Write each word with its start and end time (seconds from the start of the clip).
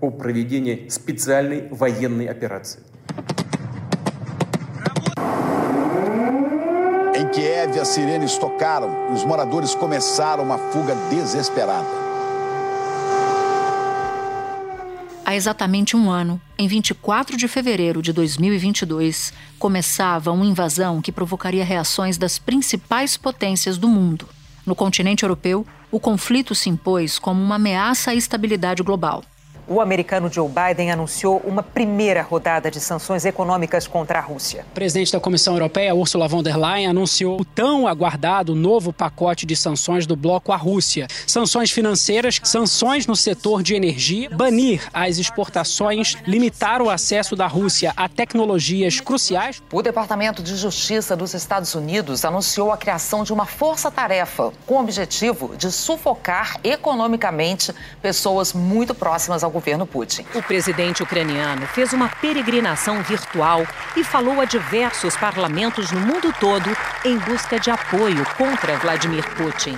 о 0.00 0.10
проведении 0.10 0.86
специальной 0.88 1.68
военной 1.68 2.26
операции. 2.26 2.80
Em 7.14 7.28
Kiev, 7.28 7.78
as 7.78 7.88
sirenes 7.88 8.36
tocaram 8.36 9.10
e 9.10 9.12
os 9.12 9.24
moradores 9.24 9.76
começaram 9.76 10.42
uma 10.42 10.58
fuga 10.58 10.96
desesperada. 11.08 11.86
Há 15.24 15.36
exatamente 15.36 15.96
um 15.96 16.10
ano, 16.10 16.40
em 16.58 16.66
24 16.66 17.36
de 17.36 17.46
fevereiro 17.46 18.02
de 18.02 18.12
2022, 18.12 19.32
começava 19.58 20.32
uma 20.32 20.44
invasão 20.44 21.00
que 21.00 21.12
provocaria 21.12 21.64
reações 21.64 22.18
das 22.18 22.38
principais 22.38 23.16
potências 23.16 23.78
do 23.78 23.86
mundo. 23.86 24.28
No 24.66 24.74
continente 24.74 25.22
europeu, 25.22 25.64
o 25.92 26.00
conflito 26.00 26.54
se 26.54 26.68
impôs 26.68 27.20
como 27.20 27.40
uma 27.40 27.54
ameaça 27.54 28.10
à 28.10 28.14
estabilidade 28.14 28.82
global 28.82 29.22
o 29.67 29.81
americano 29.81 30.31
Joe 30.31 30.49
Biden 30.49 30.91
anunciou 30.91 31.41
uma 31.45 31.61
primeira 31.61 32.21
rodada 32.21 32.71
de 32.71 32.79
sanções 32.79 33.25
econômicas 33.25 33.87
contra 33.87 34.19
a 34.19 34.21
Rússia. 34.21 34.65
O 34.71 34.73
presidente 34.73 35.11
da 35.11 35.19
Comissão 35.19 35.53
Europeia, 35.53 35.93
Ursula 35.93 36.27
von 36.27 36.41
der 36.41 36.57
Leyen, 36.57 36.87
anunciou 36.87 37.39
o 37.39 37.45
tão 37.45 37.87
aguardado 37.87 38.55
novo 38.55 38.93
pacote 38.93 39.45
de 39.45 39.55
sanções 39.55 40.05
do 40.05 40.15
bloco 40.15 40.51
à 40.51 40.55
Rússia. 40.55 41.07
Sanções 41.25 41.71
financeiras, 41.71 42.39
sanções 42.43 43.05
no 43.05 43.15
setor 43.15 43.61
de 43.61 43.75
energia, 43.75 44.29
banir 44.29 44.87
as 44.93 45.17
exportações, 45.17 46.15
limitar 46.25 46.81
o 46.81 46.89
acesso 46.89 47.35
da 47.35 47.47
Rússia 47.47 47.93
a 47.95 48.07
tecnologias 48.07 48.99
cruciais. 48.99 49.61
O 49.71 49.81
Departamento 49.81 50.41
de 50.41 50.55
Justiça 50.55 51.15
dos 51.15 51.33
Estados 51.33 51.75
Unidos 51.75 52.23
anunciou 52.23 52.71
a 52.71 52.77
criação 52.77 53.23
de 53.23 53.33
uma 53.33 53.45
força-tarefa 53.45 54.53
com 54.65 54.75
o 54.75 54.81
objetivo 54.81 55.55
de 55.57 55.71
sufocar 55.71 56.59
economicamente 56.63 57.73
pessoas 58.01 58.53
muito 58.53 58.95
próximas 58.95 59.43
ao 59.43 59.51
governo 59.57 59.87
Putin. 59.87 60.23
O 60.35 60.43
presidente 60.43 61.01
ucraniano 61.01 61.65
fez 61.65 61.91
uma 61.91 62.07
peregrinação 62.07 63.01
virtual 63.01 63.65
e 63.95 64.03
falou 64.03 64.39
a 64.39 64.45
diversos 64.45 65.17
parlamentos 65.17 65.91
no 65.91 65.99
mundo 65.99 66.31
todo 66.39 66.69
em 67.03 67.17
busca 67.17 67.59
de 67.59 67.71
apoio 67.71 68.23
contra 68.37 68.77
Vladimir 68.77 69.27
Putin. 69.35 69.75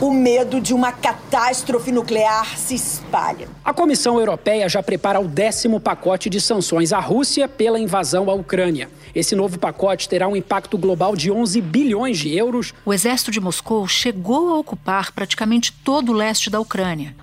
O 0.00 0.10
medo 0.12 0.60
de 0.60 0.74
uma 0.74 0.92
catástrofe 0.92 1.92
nuclear 1.92 2.56
se 2.56 2.74
espalha. 2.74 3.48
A 3.64 3.72
Comissão 3.72 4.18
Europeia 4.18 4.68
já 4.68 4.82
prepara 4.82 5.20
o 5.20 5.28
décimo 5.28 5.80
pacote 5.80 6.28
de 6.28 6.40
sanções 6.40 6.92
à 6.92 6.98
Rússia 6.98 7.48
pela 7.48 7.78
invasão 7.78 8.28
à 8.30 8.34
Ucrânia. 8.34 8.88
Esse 9.14 9.34
novo 9.36 9.58
pacote 9.58 10.08
terá 10.08 10.26
um 10.26 10.36
impacto 10.36 10.76
global 10.76 11.14
de 11.14 11.30
11 11.30 11.60
bilhões 11.60 12.18
de 12.18 12.36
euros. 12.36 12.74
O 12.84 12.92
exército 12.92 13.30
de 13.30 13.40
Moscou 13.40 13.86
chegou 13.86 14.54
a 14.54 14.58
ocupar 14.58 15.12
praticamente 15.12 15.72
todo 15.84 16.10
o 16.10 16.14
leste 16.14 16.50
da 16.50 16.60
Ucrânia. 16.60 17.14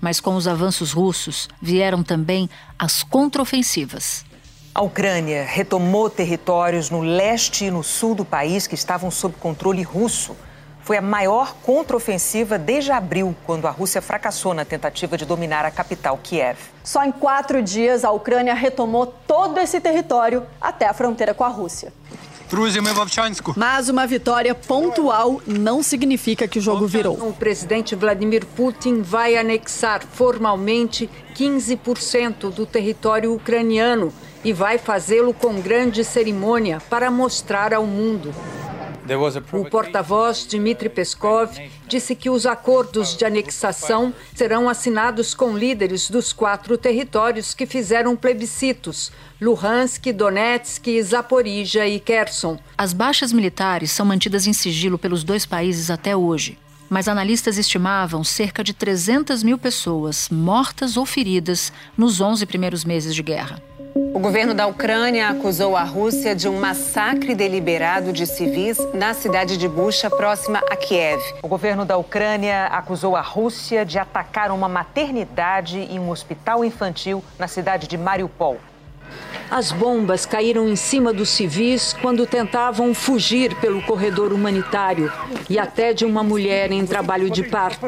Mas 0.00 0.20
com 0.20 0.34
os 0.34 0.48
avanços 0.48 0.92
russos 0.92 1.48
vieram 1.60 2.02
também 2.02 2.48
as 2.78 3.02
contraofensivas. 3.02 4.24
A 4.72 4.82
Ucrânia 4.82 5.44
retomou 5.44 6.08
territórios 6.08 6.90
no 6.90 7.00
leste 7.00 7.64
e 7.64 7.70
no 7.70 7.82
sul 7.82 8.14
do 8.14 8.24
país 8.24 8.66
que 8.66 8.74
estavam 8.74 9.10
sob 9.10 9.34
controle 9.36 9.82
russo. 9.82 10.36
Foi 10.82 10.96
a 10.96 11.02
maior 11.02 11.54
contraofensiva 11.62 12.58
desde 12.58 12.90
abril, 12.90 13.34
quando 13.44 13.66
a 13.66 13.70
Rússia 13.70 14.00
fracassou 14.00 14.54
na 14.54 14.64
tentativa 14.64 15.16
de 15.16 15.24
dominar 15.24 15.64
a 15.64 15.70
capital, 15.70 16.18
Kiev. 16.22 16.58
Só 16.82 17.04
em 17.04 17.12
quatro 17.12 17.62
dias, 17.62 18.04
a 18.04 18.10
Ucrânia 18.10 18.54
retomou 18.54 19.06
todo 19.06 19.58
esse 19.58 19.80
território 19.80 20.46
até 20.60 20.86
a 20.86 20.94
fronteira 20.94 21.34
com 21.34 21.44
a 21.44 21.48
Rússia. 21.48 21.92
Mas 23.56 23.88
uma 23.88 24.06
vitória 24.06 24.54
pontual 24.54 25.40
não 25.46 25.82
significa 25.82 26.48
que 26.48 26.58
o 26.58 26.62
jogo 26.62 26.86
virou. 26.86 27.14
O 27.28 27.32
presidente 27.32 27.94
Vladimir 27.94 28.44
Putin 28.44 29.02
vai 29.02 29.36
anexar 29.36 30.02
formalmente 30.12 31.08
15% 31.34 32.52
do 32.52 32.66
território 32.66 33.32
ucraniano 33.32 34.12
e 34.44 34.52
vai 34.52 34.78
fazê-lo 34.78 35.32
com 35.32 35.60
grande 35.60 36.02
cerimônia 36.02 36.82
para 36.90 37.10
mostrar 37.10 37.72
ao 37.72 37.86
mundo. 37.86 38.34
O 39.52 39.64
porta-voz 39.68 40.44
Dmitry 40.44 40.88
Peskov 40.88 41.50
disse 41.86 42.14
que 42.14 42.28
os 42.28 42.46
acordos 42.46 43.16
de 43.16 43.24
anexação 43.24 44.14
serão 44.34 44.68
assinados 44.68 45.34
com 45.34 45.56
líderes 45.56 46.10
dos 46.10 46.32
quatro 46.32 46.76
territórios 46.76 47.54
que 47.54 47.66
fizeram 47.66 48.14
plebiscitos: 48.14 49.10
Luhansk, 49.40 50.12
Donetsk, 50.12 51.02
Zaporizhia 51.02 51.88
e 51.88 51.98
Kherson. 51.98 52.58
As 52.76 52.92
baixas 52.92 53.32
militares 53.32 53.90
são 53.90 54.04
mantidas 54.06 54.46
em 54.46 54.52
sigilo 54.52 54.98
pelos 54.98 55.24
dois 55.24 55.46
países 55.46 55.90
até 55.90 56.16
hoje. 56.16 56.58
Mas 56.88 57.06
analistas 57.06 57.56
estimavam 57.56 58.24
cerca 58.24 58.64
de 58.64 58.74
300 58.74 59.44
mil 59.44 59.56
pessoas 59.56 60.28
mortas 60.28 60.96
ou 60.96 61.06
feridas 61.06 61.72
nos 61.96 62.20
11 62.20 62.44
primeiros 62.46 62.84
meses 62.84 63.14
de 63.14 63.22
guerra. 63.22 63.62
O 63.94 64.18
governo 64.20 64.54
da 64.54 64.66
Ucrânia 64.66 65.28
acusou 65.28 65.76
a 65.76 65.82
Rússia 65.82 66.34
de 66.34 66.48
um 66.48 66.60
massacre 66.60 67.34
deliberado 67.34 68.12
de 68.12 68.26
civis 68.26 68.78
na 68.94 69.14
cidade 69.14 69.56
de 69.56 69.68
Bucha, 69.68 70.08
próxima 70.08 70.60
a 70.70 70.76
Kiev. 70.76 71.20
O 71.42 71.48
governo 71.48 71.84
da 71.84 71.96
Ucrânia 71.96 72.66
acusou 72.66 73.16
a 73.16 73.20
Rússia 73.20 73.84
de 73.84 73.98
atacar 73.98 74.52
uma 74.52 74.68
maternidade 74.68 75.88
e 75.90 75.98
um 75.98 76.10
hospital 76.10 76.64
infantil 76.64 77.24
na 77.38 77.48
cidade 77.48 77.88
de 77.88 77.98
Mariupol. 77.98 78.58
As 79.50 79.72
bombas 79.72 80.24
caíram 80.24 80.68
em 80.68 80.76
cima 80.76 81.12
dos 81.12 81.28
civis 81.30 81.92
quando 82.00 82.24
tentavam 82.24 82.94
fugir 82.94 83.56
pelo 83.56 83.82
corredor 83.82 84.32
humanitário 84.32 85.12
e 85.48 85.58
até 85.58 85.92
de 85.92 86.04
uma 86.04 86.22
mulher 86.22 86.70
em 86.70 86.86
trabalho 86.86 87.28
de 87.28 87.42
parto. 87.42 87.84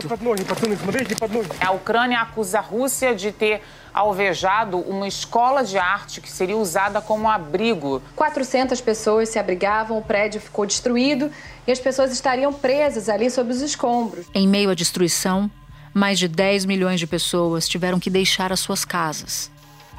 A 1.61 1.71
Ucrânia 1.71 2.21
acusa 2.21 2.59
a 2.59 2.61
Rússia 2.61 3.15
de 3.15 3.31
ter 3.31 3.63
alvejado 3.93 4.79
uma 4.79 5.07
escola 5.07 5.65
de 5.65 5.79
arte 5.79 6.21
que 6.21 6.31
seria 6.31 6.57
usada 6.57 7.01
como 7.01 7.29
abrigo. 7.29 8.03
400 8.17 8.81
pessoas 8.81 9.29
se 9.29 9.39
abrigavam, 9.39 9.99
o 9.99 10.03
prédio 10.03 10.41
ficou 10.41 10.67
destruído 10.67 11.31
e 11.67 11.73
as 11.73 11.79
pessoas 11.79 12.13
estariam 12.13 12.53
presas 12.53 13.09
ali 13.09 13.31
sob 13.31 13.51
os 13.51 13.61
escombros. 13.61 14.27
Em 14.35 14.49
meio 14.49 14.71
à 14.71 14.75
destruição, 14.75 15.51
mais 15.93 16.19
de 16.19 16.29
10 16.29 16.65
milhões 16.65 16.99
de 16.99 17.07
pessoas 17.07 17.69
tiveram 17.69 18.01
que 18.01 18.11
deixar 18.11 18.53
as 18.53 18.61
suas 18.61 18.85
casas. 18.85 19.51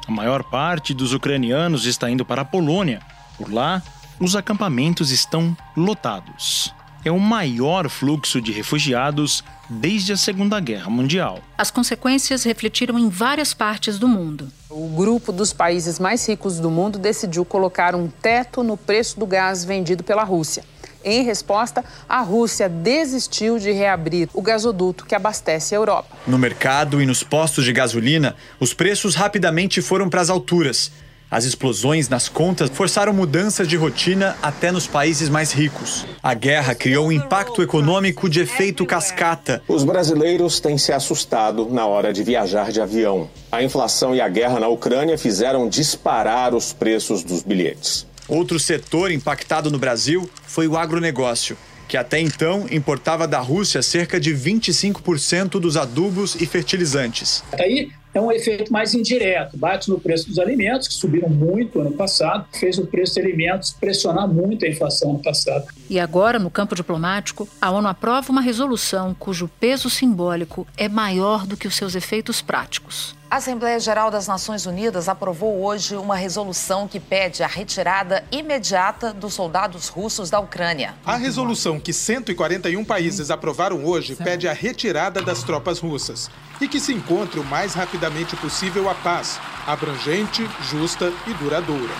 A 0.06 0.10
maior 0.10 0.42
parte 0.44 0.92
dos 0.92 1.12
ucranianos 1.12 1.86
está 1.86 2.10
indo 2.10 2.24
para 2.24 2.42
a 2.42 2.44
Polônia. 2.44 3.00
Por 3.38 3.52
lá, 3.52 3.82
os 4.20 4.36
acampamentos 4.36 5.10
estão 5.10 5.56
lotados 5.76 6.74
é 7.04 7.12
o 7.12 7.20
maior 7.20 7.88
fluxo 7.88 8.40
de 8.40 8.50
refugiados 8.50 9.44
desde 9.68 10.12
a 10.12 10.16
Segunda 10.16 10.60
Guerra 10.60 10.90
Mundial. 10.90 11.40
As 11.56 11.70
consequências 11.70 12.44
refletiram 12.44 12.98
em 12.98 13.08
várias 13.08 13.54
partes 13.54 13.98
do 13.98 14.08
mundo. 14.08 14.48
O 14.70 14.88
grupo 14.88 15.32
dos 15.32 15.52
países 15.52 15.98
mais 15.98 16.28
ricos 16.28 16.58
do 16.58 16.70
mundo 16.70 16.98
decidiu 16.98 17.44
colocar 17.44 17.94
um 17.94 18.08
teto 18.08 18.62
no 18.62 18.76
preço 18.76 19.18
do 19.18 19.26
gás 19.26 19.64
vendido 19.64 20.02
pela 20.02 20.24
Rússia. 20.24 20.64
Em 21.04 21.22
resposta, 21.22 21.84
a 22.08 22.22
Rússia 22.22 22.66
desistiu 22.66 23.58
de 23.58 23.70
reabrir 23.70 24.28
o 24.32 24.40
gasoduto 24.40 25.04
que 25.04 25.14
abastece 25.14 25.74
a 25.74 25.78
Europa. 25.78 26.16
No 26.26 26.38
mercado 26.38 27.02
e 27.02 27.04
nos 27.04 27.22
postos 27.22 27.64
de 27.64 27.74
gasolina, 27.74 28.34
os 28.58 28.72
preços 28.72 29.14
rapidamente 29.14 29.82
foram 29.82 30.08
para 30.08 30.22
as 30.22 30.30
alturas. 30.30 30.90
As 31.34 31.44
explosões 31.44 32.08
nas 32.08 32.28
contas 32.28 32.70
forçaram 32.70 33.12
mudanças 33.12 33.66
de 33.66 33.76
rotina 33.76 34.36
até 34.40 34.70
nos 34.70 34.86
países 34.86 35.28
mais 35.28 35.50
ricos. 35.50 36.06
A 36.22 36.32
guerra 36.32 36.76
criou 36.76 37.08
um 37.08 37.10
impacto 37.10 37.60
econômico 37.60 38.28
de 38.28 38.38
efeito 38.38 38.86
cascata. 38.86 39.60
Os 39.66 39.82
brasileiros 39.82 40.60
têm 40.60 40.78
se 40.78 40.92
assustado 40.92 41.68
na 41.68 41.86
hora 41.86 42.12
de 42.12 42.22
viajar 42.22 42.70
de 42.70 42.80
avião. 42.80 43.28
A 43.50 43.64
inflação 43.64 44.14
e 44.14 44.20
a 44.20 44.28
guerra 44.28 44.60
na 44.60 44.68
Ucrânia 44.68 45.18
fizeram 45.18 45.68
disparar 45.68 46.54
os 46.54 46.72
preços 46.72 47.24
dos 47.24 47.42
bilhetes. 47.42 48.06
Outro 48.28 48.60
setor 48.60 49.10
impactado 49.10 49.72
no 49.72 49.78
Brasil 49.78 50.30
foi 50.46 50.68
o 50.68 50.76
agronegócio 50.76 51.56
que 51.88 51.96
até 51.96 52.18
então 52.18 52.66
importava 52.70 53.28
da 53.28 53.40
Rússia 53.40 53.82
cerca 53.82 54.18
de 54.18 54.34
25% 54.34 55.60
dos 55.60 55.76
adubos 55.76 56.34
e 56.40 56.46
fertilizantes. 56.46 57.44
Aí 57.52 57.90
é 58.14 58.20
um 58.20 58.30
efeito 58.30 58.72
mais 58.72 58.94
indireto, 58.94 59.56
bate 59.56 59.90
no 59.90 60.00
preço 60.00 60.28
dos 60.28 60.38
alimentos, 60.38 60.86
que 60.88 60.94
subiram 60.94 61.28
muito 61.28 61.80
ano 61.80 61.92
passado, 61.92 62.46
fez 62.52 62.78
o 62.78 62.86
preço 62.86 63.14
de 63.14 63.20
alimentos 63.20 63.72
pressionar 63.72 64.28
muito 64.28 64.64
a 64.64 64.68
inflação 64.68 65.10
ano 65.10 65.22
passado. 65.22 65.66
E 65.90 65.98
agora, 65.98 66.38
no 66.38 66.48
campo 66.48 66.74
diplomático, 66.74 67.48
a 67.60 67.70
ONU 67.70 67.88
aprova 67.88 68.30
uma 68.30 68.40
resolução 68.40 69.14
cujo 69.18 69.50
peso 69.60 69.90
simbólico 69.90 70.66
é 70.76 70.88
maior 70.88 71.46
do 71.46 71.56
que 71.56 71.66
os 71.66 71.74
seus 71.74 71.94
efeitos 71.94 72.40
práticos. 72.40 73.14
A 73.30 73.36
Assembleia 73.36 73.80
Geral 73.80 74.10
das 74.10 74.28
Nações 74.28 74.64
Unidas 74.64 75.08
aprovou 75.08 75.64
hoje 75.64 75.96
uma 75.96 76.14
resolução 76.14 76.86
que 76.86 77.00
pede 77.00 77.42
a 77.42 77.46
retirada 77.46 78.24
imediata 78.30 79.12
dos 79.12 79.34
soldados 79.34 79.88
russos 79.88 80.30
da 80.30 80.38
Ucrânia. 80.38 80.94
A 81.04 81.16
resolução 81.16 81.80
que 81.80 81.92
141 81.92 82.84
países 82.84 83.30
aprovaram 83.30 83.84
hoje 83.84 84.14
pede 84.14 84.46
a 84.46 84.52
retirada 84.52 85.20
das 85.20 85.42
tropas 85.42 85.80
russas 85.80 86.30
e 86.60 86.68
que 86.68 86.78
se 86.78 86.92
encontre 86.92 87.40
o 87.40 87.44
mais 87.44 87.74
rapidamente 87.74 88.36
possível 88.36 88.88
a 88.88 88.94
paz, 88.94 89.40
abrangente, 89.66 90.48
justa 90.70 91.12
e 91.26 91.34
duradoura. 91.34 91.94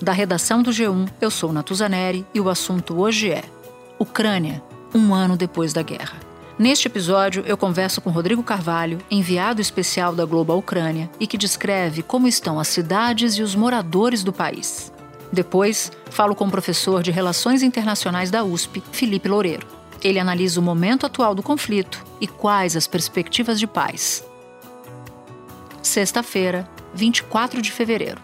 Da 0.00 0.12
redação 0.12 0.62
do 0.62 0.70
G1, 0.70 1.08
eu 1.20 1.30
sou 1.32 1.52
Natuzaneri 1.52 2.24
e 2.32 2.40
o 2.40 2.48
assunto 2.48 3.00
hoje 3.00 3.32
é 3.32 3.42
Ucrânia, 3.98 4.62
um 4.94 5.12
ano 5.12 5.36
depois 5.36 5.72
da 5.72 5.82
guerra. 5.82 6.25
Neste 6.58 6.88
episódio, 6.88 7.44
eu 7.46 7.54
converso 7.54 8.00
com 8.00 8.08
Rodrigo 8.08 8.42
Carvalho, 8.42 8.98
enviado 9.10 9.60
especial 9.60 10.14
da 10.14 10.24
Globo 10.24 10.54
à 10.54 10.56
Ucrânia, 10.56 11.10
e 11.20 11.26
que 11.26 11.36
descreve 11.36 12.02
como 12.02 12.26
estão 12.26 12.58
as 12.58 12.68
cidades 12.68 13.34
e 13.34 13.42
os 13.42 13.54
moradores 13.54 14.24
do 14.24 14.32
país. 14.32 14.90
Depois, 15.30 15.92
falo 16.10 16.34
com 16.34 16.46
o 16.46 16.50
professor 16.50 17.02
de 17.02 17.10
Relações 17.10 17.62
Internacionais 17.62 18.30
da 18.30 18.42
USP, 18.42 18.82
Felipe 18.90 19.28
Loureiro. 19.28 19.66
Ele 20.02 20.18
analisa 20.18 20.58
o 20.58 20.62
momento 20.62 21.04
atual 21.04 21.34
do 21.34 21.42
conflito 21.42 22.02
e 22.22 22.26
quais 22.26 22.74
as 22.74 22.86
perspectivas 22.86 23.60
de 23.60 23.66
paz. 23.66 24.24
Sexta-feira, 25.82 26.66
24 26.94 27.60
de 27.60 27.70
fevereiro. 27.70 28.20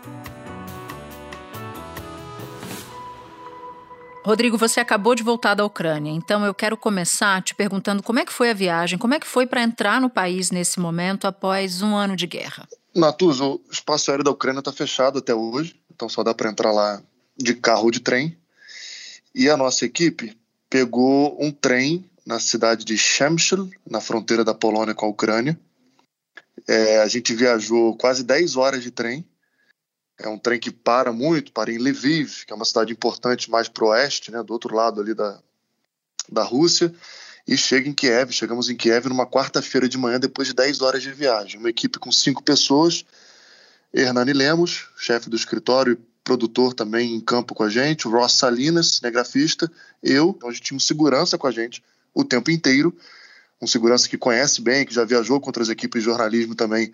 Rodrigo, 4.25 4.57
você 4.57 4.79
acabou 4.79 5.17
de 5.17 5.23
voltar 5.25 5.55
da 5.55 5.65
Ucrânia, 5.65 6.13
então 6.13 6.45
eu 6.47 6.55
quero 6.55 6.77
começar 6.77 7.43
te 7.43 7.57
perguntando 7.57 8.05
como 8.05 8.21
é 8.21 8.25
que 8.25 8.33
foi 8.33 8.51
a 8.51 8.55
viagem, 8.55 8.97
como 8.97 9.15
é 9.15 9.19
que 9.19 9.27
foi 9.27 9.47
para 9.49 9.63
entrar 9.63 10.01
no 10.01 10.09
país 10.09 10.53
nesse 10.53 10.79
momento 10.79 11.27
após 11.27 11.83
um 11.83 11.97
ano 11.97 12.15
de 12.15 12.29
guerra. 12.29 12.69
Natuza, 12.95 13.45
o 13.45 13.61
espaço 13.71 14.11
aéreo 14.11 14.25
da 14.25 14.31
Ucrânia 14.31 14.61
está 14.61 14.73
fechado 14.73 15.19
até 15.19 15.35
hoje, 15.35 15.75
então 15.93 16.09
só 16.09 16.23
dá 16.23 16.33
para 16.33 16.49
entrar 16.49 16.71
lá 16.71 17.03
de 17.37 17.55
carro 17.55 17.85
ou 17.85 17.91
de 17.91 17.99
trem. 17.99 18.37
E 19.35 19.51
a 19.51 19.57
nossa 19.57 19.85
equipe 19.85 20.39
pegou 20.71 21.37
um 21.43 21.51
trem 21.51 22.09
na 22.25 22.39
cidade 22.39 22.85
de 22.85 22.97
Shemshel, 22.97 23.69
na 23.89 24.01
fronteira 24.01 24.45
da 24.45 24.55
Polônia 24.55 24.95
com 24.95 25.07
a 25.07 25.09
Ucrânia. 25.09 25.59
É, 26.69 27.01
a 27.01 27.09
gente 27.09 27.35
viajou 27.35 27.97
quase 27.97 28.23
10 28.23 28.55
horas 28.57 28.85
de 28.85 28.93
trem 28.93 29.25
é 30.23 30.29
um 30.29 30.39
trem 30.39 30.59
que 30.59 30.71
para 30.71 31.13
muito, 31.13 31.53
para 31.53 31.73
em 31.73 31.79
Lviv, 31.79 32.45
que 32.47 32.53
é 32.53 32.57
uma 32.57 32.65
cidade 32.65 32.93
importante 32.93 33.51
mais 33.51 33.69
para 33.69 33.85
o 33.85 33.89
oeste, 33.89 34.31
né, 34.31 34.43
do 34.43 34.53
outro 34.53 34.75
lado 34.75 35.01
ali 35.01 35.15
da, 35.15 35.39
da 36.31 36.43
Rússia, 36.45 36.95
e 37.47 37.57
chega 37.57 37.89
em 37.89 37.93
Kiev. 37.93 38.33
Chegamos 38.33 38.69
em 38.69 38.77
Kiev 38.77 39.09
numa 39.09 39.27
quarta-feira 39.27 39.89
de 39.89 39.99
manhã, 39.99 40.21
depois 40.21 40.49
de 40.49 40.55
10 40.55 40.81
horas 40.81 41.03
de 41.03 41.13
viagem. 41.13 41.59
Uma 41.59 41.71
equipe 41.71 41.99
com 41.99 42.13
cinco 42.13 42.43
pessoas, 42.43 43.05
Hernani 43.93 44.33
Lemos, 44.33 44.89
chefe 44.97 45.29
do 45.29 45.37
escritório 45.37 45.95
e 45.95 46.13
produtor 46.25 46.73
também 46.73 47.15
em 47.15 47.21
campo 47.21 47.55
com 47.55 47.65
a 47.65 47.69
gente, 47.69 48.07
Ross 48.07 48.35
Salinas, 48.35 48.93
cinegrafista, 48.95 49.71
eu, 50.01 50.35
então 50.37 50.49
a 50.49 50.53
gente 50.53 50.63
tinha 50.63 50.77
um 50.77 50.81
segurança 50.81 51.37
com 51.37 51.49
a 51.49 51.51
gente 51.51 51.83
o 52.15 52.25
tempo 52.25 52.51
inteiro, 52.51 52.97
um 53.61 53.67
segurança 53.67 54.09
que 54.09 54.17
conhece 54.17 54.61
bem, 54.61 54.87
que 54.87 54.95
já 54.95 55.05
viajou 55.05 55.41
com 55.41 55.49
outras 55.49 55.69
equipes 55.69 56.03
de 56.03 56.09
jornalismo 56.09 56.55
também 56.55 56.93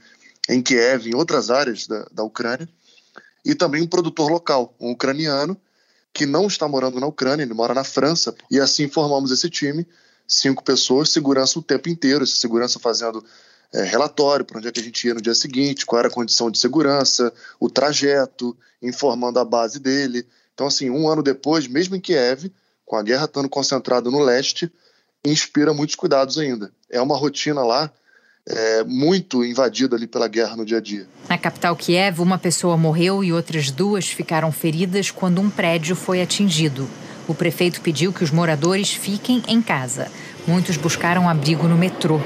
em 0.48 0.62
Kiev, 0.62 1.08
em 1.08 1.14
outras 1.14 1.50
áreas 1.50 1.86
da, 1.86 2.06
da 2.10 2.22
Ucrânia 2.22 2.68
e 3.48 3.54
também 3.54 3.80
um 3.80 3.86
produtor 3.86 4.30
local, 4.30 4.76
um 4.78 4.90
ucraniano, 4.90 5.56
que 6.12 6.26
não 6.26 6.46
está 6.46 6.68
morando 6.68 7.00
na 7.00 7.06
Ucrânia, 7.06 7.44
ele 7.44 7.54
mora 7.54 7.72
na 7.72 7.82
França, 7.82 8.34
e 8.50 8.60
assim 8.60 8.88
formamos 8.88 9.30
esse 9.30 9.48
time, 9.48 9.86
cinco 10.26 10.62
pessoas, 10.62 11.10
segurança 11.10 11.58
o 11.58 11.62
tempo 11.62 11.88
inteiro, 11.88 12.24
essa 12.24 12.36
segurança 12.36 12.78
fazendo 12.78 13.24
é, 13.72 13.82
relatório 13.84 14.44
para 14.44 14.58
onde 14.58 14.68
é 14.68 14.72
que 14.72 14.80
a 14.80 14.82
gente 14.82 15.06
ia 15.06 15.14
no 15.14 15.22
dia 15.22 15.34
seguinte, 15.34 15.86
qual 15.86 15.98
era 15.98 16.08
a 16.08 16.10
condição 16.10 16.50
de 16.50 16.58
segurança, 16.58 17.32
o 17.58 17.70
trajeto, 17.70 18.54
informando 18.82 19.38
a 19.38 19.44
base 19.46 19.78
dele. 19.78 20.26
Então, 20.52 20.66
assim, 20.66 20.90
um 20.90 21.08
ano 21.08 21.22
depois, 21.22 21.66
mesmo 21.66 21.96
em 21.96 22.00
Kiev, 22.00 22.52
com 22.84 22.96
a 22.96 23.02
guerra 23.02 23.24
estando 23.24 23.48
concentrada 23.48 24.10
no 24.10 24.20
leste, 24.20 24.70
inspira 25.24 25.72
muitos 25.72 25.94
cuidados 25.94 26.36
ainda. 26.36 26.70
É 26.90 27.00
uma 27.00 27.16
rotina 27.16 27.62
lá 27.62 27.90
é, 28.48 28.82
muito 28.84 29.44
invadida 29.44 29.94
ali 29.94 30.06
pela 30.06 30.26
guerra 30.26 30.56
no 30.56 30.64
dia 30.64 30.78
a 30.78 30.80
dia. 30.80 31.06
Na 31.28 31.36
capital 31.36 31.76
Kiev, 31.76 32.20
uma 32.20 32.38
pessoa 32.38 32.76
morreu 32.76 33.22
e 33.22 33.32
outras 33.32 33.70
duas 33.70 34.08
ficaram 34.08 34.50
feridas 34.50 35.10
quando 35.10 35.40
um 35.40 35.50
prédio 35.50 35.94
foi 35.94 36.22
atingido. 36.22 36.88
O 37.28 37.34
prefeito 37.34 37.82
pediu 37.82 38.10
que 38.10 38.24
os 38.24 38.30
moradores 38.30 38.90
fiquem 38.90 39.42
em 39.46 39.60
casa. 39.60 40.10
Muitos 40.46 40.78
buscaram 40.78 41.28
abrigo 41.28 41.68
no 41.68 41.76
metrô. 41.76 42.18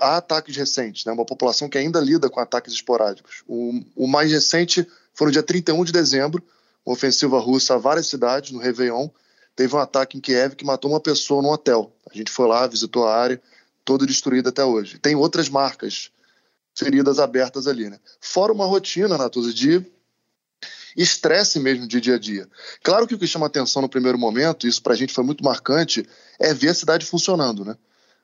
Há 0.00 0.16
ataques 0.16 0.56
recentes, 0.56 1.04
né? 1.04 1.12
uma 1.12 1.24
população 1.24 1.68
que 1.68 1.76
ainda 1.76 2.00
lida 2.00 2.30
com 2.30 2.40
ataques 2.40 2.72
esporádicos. 2.72 3.42
O, 3.46 3.82
o 3.94 4.06
mais 4.06 4.32
recente 4.32 4.86
foi 5.12 5.26
no 5.26 5.32
dia 5.32 5.42
31 5.42 5.84
de 5.84 5.92
dezembro, 5.92 6.42
uma 6.84 6.94
ofensiva 6.94 7.38
russa 7.38 7.74
a 7.74 7.78
várias 7.78 8.06
cidades, 8.06 8.52
no 8.52 8.58
Réveillon. 8.58 9.08
Teve 9.54 9.74
um 9.74 9.78
ataque 9.78 10.16
em 10.16 10.20
Kiev 10.20 10.54
que 10.54 10.64
matou 10.64 10.90
uma 10.90 11.00
pessoa 11.00 11.42
num 11.42 11.50
hotel. 11.50 11.92
A 12.10 12.16
gente 12.16 12.30
foi 12.30 12.46
lá, 12.46 12.66
visitou 12.66 13.06
a 13.06 13.14
área, 13.14 13.40
todo 13.86 14.04
destruído 14.04 14.48
até 14.48 14.64
hoje. 14.64 14.98
Tem 14.98 15.14
outras 15.14 15.48
marcas 15.48 16.10
feridas 16.74 17.18
abertas 17.18 17.66
ali, 17.66 17.88
né? 17.88 17.98
Fora 18.20 18.52
uma 18.52 18.66
rotina, 18.66 19.16
Natuza, 19.16 19.54
de 19.54 19.82
estresse 20.94 21.60
mesmo 21.60 21.86
de 21.86 22.00
dia 22.00 22.16
a 22.16 22.18
dia. 22.18 22.48
Claro 22.82 23.06
que 23.06 23.14
o 23.14 23.18
que 23.18 23.26
chama 23.26 23.46
atenção 23.46 23.80
no 23.80 23.88
primeiro 23.88 24.18
momento, 24.18 24.66
isso 24.66 24.82
para 24.82 24.92
a 24.92 24.96
gente 24.96 25.14
foi 25.14 25.22
muito 25.24 25.44
marcante, 25.44 26.06
é 26.38 26.52
ver 26.52 26.70
a 26.70 26.74
cidade 26.74 27.06
funcionando, 27.06 27.64
né? 27.64 27.76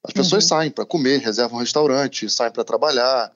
As 0.02 0.12
pessoas 0.12 0.42
uhum. 0.44 0.48
saem 0.48 0.70
para 0.70 0.84
comer, 0.84 1.20
reservam 1.20 1.58
um 1.58 1.60
restaurante, 1.60 2.28
saem 2.28 2.50
para 2.50 2.64
trabalhar, 2.64 3.30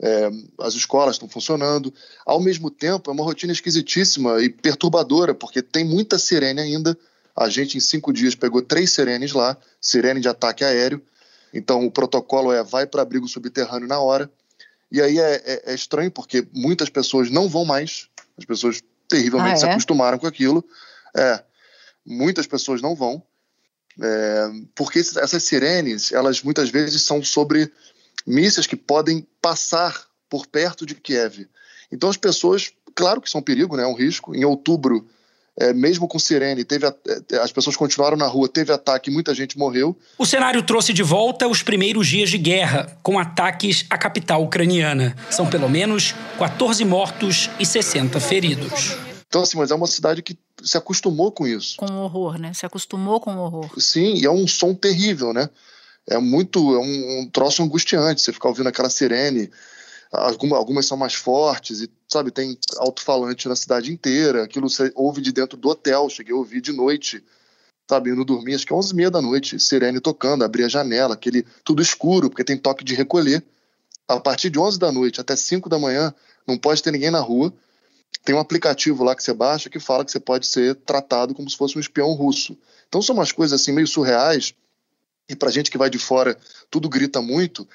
é, 0.00 0.30
as 0.60 0.72
escolas 0.74 1.16
estão 1.16 1.28
funcionando. 1.28 1.92
Ao 2.24 2.40
mesmo 2.40 2.70
tempo, 2.70 3.10
é 3.10 3.12
uma 3.12 3.24
rotina 3.24 3.52
esquisitíssima 3.52 4.40
e 4.40 4.48
perturbadora, 4.48 5.34
porque 5.34 5.60
tem 5.60 5.84
muita 5.84 6.18
sirene 6.18 6.60
ainda. 6.60 6.96
A 7.36 7.50
gente, 7.50 7.76
em 7.76 7.80
cinco 7.80 8.14
dias, 8.14 8.34
pegou 8.34 8.62
três 8.62 8.92
sirenes 8.92 9.34
lá, 9.34 9.58
sirene 9.78 10.20
de 10.20 10.28
ataque 10.28 10.64
aéreo. 10.64 11.02
Então, 11.56 11.86
o 11.86 11.90
protocolo 11.90 12.52
é 12.52 12.62
vai 12.62 12.86
para 12.86 13.02
abrigo 13.02 13.26
subterrâneo 13.26 13.88
na 13.88 13.98
hora. 13.98 14.30
E 14.92 15.00
aí 15.00 15.18
é, 15.18 15.42
é, 15.44 15.62
é, 15.72 15.74
estranho, 15.74 16.10
porque 16.10 16.46
muitas 16.52 16.90
pessoas 16.90 17.30
não 17.30 17.48
vão 17.48 17.64
mais, 17.64 18.08
as 18.38 18.44
pessoas 18.44 18.82
terrivelmente 19.08 19.54
ah, 19.54 19.56
é? 19.56 19.56
se 19.56 19.66
acostumaram 19.66 20.18
com 20.18 20.26
aquilo. 20.26 20.64
É, 21.16 21.42
muitas 22.04 22.46
pessoas 22.46 22.82
não 22.82 22.94
vão, 22.94 23.22
é, 24.00 24.50
porque 24.74 24.98
essas 24.98 25.42
sirenes, 25.42 26.12
elas 26.12 26.42
muitas 26.42 26.68
vezes 26.68 27.02
são 27.02 27.22
sobre 27.24 27.72
mísseis 28.26 28.66
que 28.66 28.76
podem 28.76 29.26
passar 29.40 30.06
por 30.28 30.46
perto 30.46 30.84
de 30.84 30.94
Kiev. 30.94 31.48
Então 31.90 32.10
as 32.10 32.16
pessoas, 32.16 32.70
claro 32.94 33.20
que 33.20 33.30
são 33.30 33.40
um 33.40 33.44
perigo, 33.44 33.76
né, 33.76 33.84
é 33.84 33.86
um 33.86 33.94
risco. 33.94 34.34
Em 34.34 34.44
outubro 34.44 35.08
é, 35.58 35.72
mesmo 35.72 36.06
com 36.06 36.18
sirene, 36.18 36.64
teve 36.64 36.86
a, 36.86 36.94
é, 37.32 37.36
as 37.38 37.50
pessoas 37.50 37.76
continuaram 37.76 38.16
na 38.16 38.26
rua, 38.26 38.48
teve 38.48 38.72
ataque, 38.72 39.10
muita 39.10 39.34
gente 39.34 39.56
morreu. 39.56 39.96
O 40.18 40.26
cenário 40.26 40.62
trouxe 40.62 40.92
de 40.92 41.02
volta 41.02 41.48
os 41.48 41.62
primeiros 41.62 42.06
dias 42.06 42.28
de 42.28 42.36
guerra, 42.36 42.98
com 43.02 43.18
ataques 43.18 43.86
à 43.88 43.96
capital 43.96 44.42
ucraniana. 44.42 45.16
São 45.30 45.48
pelo 45.48 45.68
menos 45.68 46.14
14 46.38 46.84
mortos 46.84 47.48
e 47.58 47.64
60 47.64 48.20
feridos. 48.20 48.96
Então, 49.26 49.42
assim, 49.42 49.56
mas 49.56 49.70
é 49.70 49.74
uma 49.74 49.86
cidade 49.86 50.22
que 50.22 50.38
se 50.62 50.76
acostumou 50.76 51.32
com 51.32 51.46
isso. 51.46 51.76
Com 51.78 51.86
o 51.86 52.02
horror, 52.02 52.38
né? 52.38 52.52
Se 52.52 52.64
acostumou 52.64 53.18
com 53.20 53.34
o 53.34 53.38
horror. 53.38 53.70
Sim, 53.78 54.14
e 54.14 54.26
é 54.26 54.30
um 54.30 54.46
som 54.46 54.74
terrível, 54.74 55.32
né? 55.32 55.48
É 56.08 56.18
muito, 56.18 56.58
é 56.74 56.78
um, 56.78 57.20
um 57.20 57.30
troço 57.30 57.62
angustiante, 57.62 58.20
você 58.20 58.32
ficar 58.32 58.48
ouvindo 58.48 58.68
aquela 58.68 58.88
sirene 58.88 59.50
algumas, 60.16 60.58
algumas 60.58 60.86
são 60.86 60.96
mais 60.96 61.14
fortes 61.14 61.80
e 61.80 61.90
sabe 62.08 62.30
tem 62.30 62.58
alto-falante 62.76 63.48
na 63.48 63.56
cidade 63.56 63.92
inteira. 63.92 64.44
Aquilo 64.44 64.68
você 64.68 64.92
ouve 64.94 65.20
de 65.20 65.32
dentro 65.32 65.56
do 65.56 65.68
hotel 65.68 66.08
cheguei 66.08 66.34
a 66.34 66.36
ouvir 66.36 66.60
de 66.60 66.72
noite 66.72 67.22
sabe 67.88 68.10
indo 68.10 68.24
dormir 68.24 68.54
acho 68.54 68.66
que 68.66 68.72
é 68.72 68.76
onze 68.76 68.92
e 68.92 68.96
meia 68.96 69.10
da 69.10 69.22
noite 69.22 69.60
sirene 69.60 70.00
tocando 70.00 70.44
abrir 70.44 70.64
a 70.64 70.68
janela 70.68 71.14
aquele 71.14 71.44
tudo 71.62 71.80
escuro 71.80 72.28
porque 72.28 72.44
tem 72.44 72.56
toque 72.56 72.84
de 72.84 72.94
recolher. 72.94 73.44
A 74.08 74.20
partir 74.20 74.50
de 74.50 74.58
onze 74.58 74.78
da 74.78 74.90
noite 74.90 75.20
até 75.20 75.36
cinco 75.36 75.68
da 75.68 75.78
manhã 75.78 76.14
não 76.46 76.56
pode 76.58 76.82
ter 76.82 76.90
ninguém 76.90 77.10
na 77.10 77.20
rua. 77.20 77.52
Tem 78.24 78.34
um 78.34 78.40
aplicativo 78.40 79.04
lá 79.04 79.14
que 79.14 79.22
você 79.22 79.32
baixa 79.32 79.70
que 79.70 79.78
fala 79.78 80.04
que 80.04 80.10
você 80.10 80.20
pode 80.20 80.46
ser 80.46 80.74
tratado 80.76 81.34
como 81.34 81.48
se 81.48 81.56
fosse 81.56 81.76
um 81.76 81.80
espião 81.80 82.12
russo. 82.12 82.56
Então 82.88 83.02
são 83.02 83.14
umas 83.14 83.32
coisas 83.32 83.60
assim 83.60 83.72
meio 83.72 83.86
surreais 83.86 84.54
e 85.28 85.34
para 85.34 85.50
gente 85.50 85.70
que 85.70 85.78
vai 85.78 85.90
de 85.90 85.98
fora 85.98 86.36
tudo 86.70 86.88
grita 86.88 87.20
muito 87.20 87.66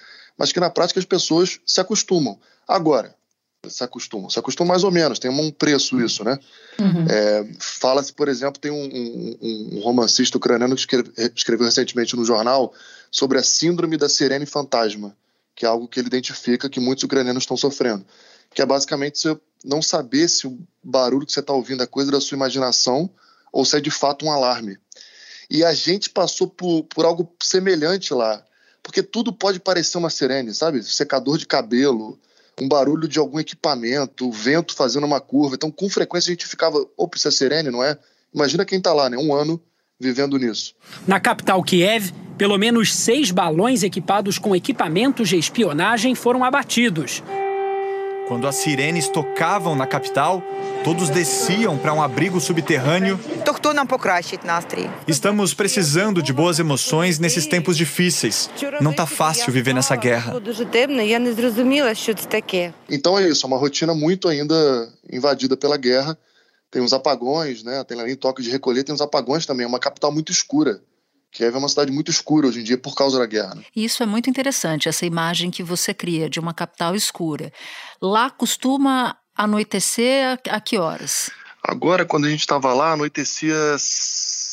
mas 0.42 0.52
que 0.52 0.60
na 0.60 0.72
prática 0.72 1.00
as 1.00 1.06
pessoas 1.06 1.60
se 1.66 1.80
acostumam. 1.80 2.40
Agora, 2.68 3.16
se 3.68 3.84
acostumam, 3.84 4.28
se 4.28 4.40
acostumam 4.40 4.70
mais 4.70 4.84
ou 4.84 4.90
menos, 4.90 5.20
tem 5.20 5.30
um 5.30 5.52
preço 5.52 6.02
isso, 6.02 6.24
né? 6.24 6.40
Uhum. 6.80 7.06
É, 7.08 7.48
Fala-se, 7.60 8.12
por 8.12 8.28
exemplo, 8.28 8.60
tem 8.60 8.72
um, 8.72 8.84
um, 8.84 9.38
um, 9.78 9.80
romancista 9.82 10.38
ucraniano 10.38 10.74
que 10.74 10.82
escreve, 10.82 11.12
escreveu 11.36 11.66
recentemente 11.68 12.16
no 12.16 12.26
jornal 12.26 12.74
sobre 13.12 13.38
a 13.38 13.44
síndrome 13.44 13.98
da 13.98 14.10
sirene 14.10 14.48
fantasma, 14.48 15.16
que 15.56 15.64
é 15.64 15.70
algo 15.70 15.88
que 15.88 16.00
ele 16.00 16.08
identifica 16.08 16.68
que 16.68 16.80
muitos 16.80 17.04
ucranianos 17.04 17.44
estão 17.44 17.56
sofrendo, 17.56 18.04
que 18.52 18.64
é 18.64 18.66
basicamente 18.66 19.20
você 19.20 19.38
não 19.64 19.80
saber 19.80 20.28
se 20.28 20.48
o 20.48 20.58
barulho 20.84 21.26
que 21.28 21.32
você 21.32 21.42
está 21.42 21.54
ouvindo 21.54 21.84
é 21.84 21.86
coisa 21.86 22.12
da 22.12 22.20
sua 22.20 22.36
imaginação 22.36 23.08
ou 23.54 23.64
se 23.64 23.78
é 23.78 23.80
de 23.80 23.92
fato 23.92 24.26
um 24.26 24.32
alarme. 24.32 24.80
E 25.52 25.66
a 25.66 25.74
gente 25.74 26.10
passou 26.10 26.48
por, 26.48 26.84
por 26.84 27.04
algo 27.04 27.30
semelhante 27.44 28.14
lá, 28.14 28.42
porque 28.82 29.04
tudo 29.04 29.34
pode 29.34 29.60
parecer 29.60 29.98
uma 29.98 30.10
sirene, 30.10 30.54
sabe? 30.54 30.82
Secador 30.82 31.38
de 31.38 31.46
cabelo, 31.46 32.18
um 32.58 32.70
barulho 32.70 33.06
de 33.06 33.20
algum 33.20 33.38
equipamento, 33.38 34.32
vento 34.32 34.74
fazendo 34.74 35.06
uma 35.06 35.20
curva. 35.20 35.56
Então, 35.56 35.70
com 35.70 35.90
frequência 35.90 36.30
a 36.30 36.34
gente 36.34 36.48
ficava, 36.48 36.78
opa, 36.96 37.18
isso 37.18 37.28
é 37.28 37.32
sirene, 37.32 37.70
não 37.70 37.84
é? 37.84 37.98
Imagina 38.34 38.64
quem 38.64 38.78
está 38.78 38.94
lá, 38.94 39.10
né? 39.10 39.18
Um 39.18 39.36
ano 39.36 39.62
vivendo 40.00 40.38
nisso. 40.38 40.74
Na 41.06 41.20
capital 41.20 41.62
Kiev, 41.62 42.14
pelo 42.38 42.58
menos 42.58 42.96
seis 42.96 43.30
balões 43.30 43.84
equipados 43.84 44.40
com 44.40 44.56
equipamentos 44.56 45.28
de 45.28 45.36
espionagem 45.36 46.16
foram 46.16 46.46
abatidos. 46.46 47.22
Quando 48.32 48.48
as 48.48 48.56
sirenes 48.56 49.10
tocavam 49.10 49.76
na 49.76 49.86
capital, 49.86 50.42
todos 50.86 51.10
desciam 51.10 51.78
para 51.78 51.94
um 51.94 52.02
abrigo 52.02 52.40
subterrâneo. 52.40 53.20
Estamos 55.06 55.54
precisando 55.54 56.24
de 56.24 56.32
boas 56.32 56.58
emoções 56.58 57.20
nesses 57.20 57.46
tempos 57.46 57.76
difíceis. 57.76 58.50
Não 58.80 58.94
tá 58.94 59.06
fácil 59.06 59.52
viver 59.52 59.74
nessa 59.74 59.98
guerra. 59.98 60.32
Então 62.90 63.20
é 63.20 63.28
isso, 63.28 63.46
é 63.46 63.48
uma 63.48 63.58
rotina 63.58 63.94
muito 63.94 64.30
ainda 64.30 64.88
invadida 65.12 65.58
pela 65.58 65.76
guerra. 65.76 66.18
Tem 66.72 66.82
uns 66.82 66.94
apagões, 66.94 67.66
né? 67.66 67.84
Tem 67.84 68.00
ali 68.00 68.16
toque 68.16 68.42
de 68.42 68.50
recolher, 68.50 68.86
tem 68.86 68.96
uns 68.96 69.02
apagões 69.02 69.46
também. 69.46 69.66
É 69.66 69.68
uma 69.68 69.78
capital 69.78 70.10
muito 70.10 70.32
escura. 70.32 70.80
Kiev 71.32 71.56
é 71.56 71.58
uma 71.58 71.70
cidade 71.70 71.92
muito 71.92 72.12
escura 72.12 72.48
hoje 72.48 72.60
em 72.60 72.64
dia 72.64 72.78
por 72.78 72.94
causa 72.94 73.18
da 73.18 73.26
guerra. 73.26 73.56
Né? 73.56 73.64
Isso 73.76 74.04
é 74.04 74.06
muito 74.06 74.30
interessante, 74.30 74.90
essa 74.90 75.06
imagem 75.06 75.50
que 75.50 75.64
você 75.64 75.94
cria 75.94 76.30
de 76.30 76.40
uma 76.40 76.54
capital 76.54 76.94
escura. 76.96 77.52
Lá 78.02 78.30
costuma 78.30 79.16
anoitecer 79.36 80.40
a, 80.50 80.58
a 80.58 80.60
que 80.60 80.78
horas? 80.78 81.32
Agora, 81.64 82.06
quando 82.06 82.26
a 82.26 82.30
gente 82.30 82.42
estava 82.42 82.74
lá, 82.74 82.94
anoitecia 82.94 83.56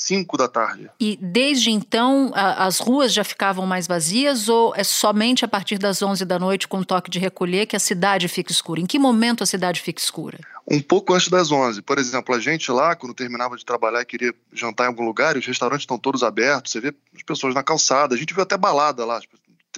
5 0.09 0.37
da 0.39 0.49
tarde. 0.49 0.91
E 0.99 1.19
desde 1.21 1.71
então 1.71 2.33
a, 2.35 2.65
as 2.65 2.79
ruas 2.79 3.13
já 3.13 3.23
ficavam 3.23 3.67
mais 3.67 3.87
vazias 3.87 4.49
ou 4.49 4.75
é 4.75 4.83
somente 4.83 5.45
a 5.45 5.49
partir 5.49 5.77
das 5.77 6.01
11 6.01 6.25
da 6.25 6.39
noite 6.39 6.67
com 6.67 6.79
o 6.79 6.85
toque 6.85 7.11
de 7.11 7.19
recolher 7.19 7.67
que 7.67 7.77
a 7.77 7.81
cidade 7.81 8.27
fica 8.27 8.51
escura? 8.51 8.81
Em 8.81 8.87
que 8.87 8.99
momento 8.99 9.43
a 9.43 9.47
cidade 9.47 9.83
fica 9.83 10.01
escura? 10.01 10.39
Um 10.67 10.81
pouco 10.81 11.13
antes 11.13 11.29
das 11.29 11.53
11. 11.53 11.83
Por 11.83 11.99
exemplo, 11.99 12.35
a 12.35 12.41
gente 12.41 12.71
lá, 12.73 12.97
quando 12.97 13.15
terminava 13.15 13.57
de 13.57 13.65
trabalhar 13.65 14.01
e 14.01 14.07
queria 14.07 14.35
jantar 14.53 14.85
em 14.85 14.89
algum 14.89 15.05
lugar, 15.05 15.37
os 15.37 15.45
restaurantes 15.45 15.83
estão 15.83 15.99
todos 15.99 16.23
abertos, 16.23 16.73
você 16.73 16.81
vê 16.81 16.95
as 17.15 17.23
pessoas 17.23 17.55
na 17.55 17.63
calçada. 17.63 18.15
A 18.15 18.19
gente 18.19 18.33
viu 18.33 18.43
até 18.43 18.57
balada 18.57 19.05
lá. 19.05 19.21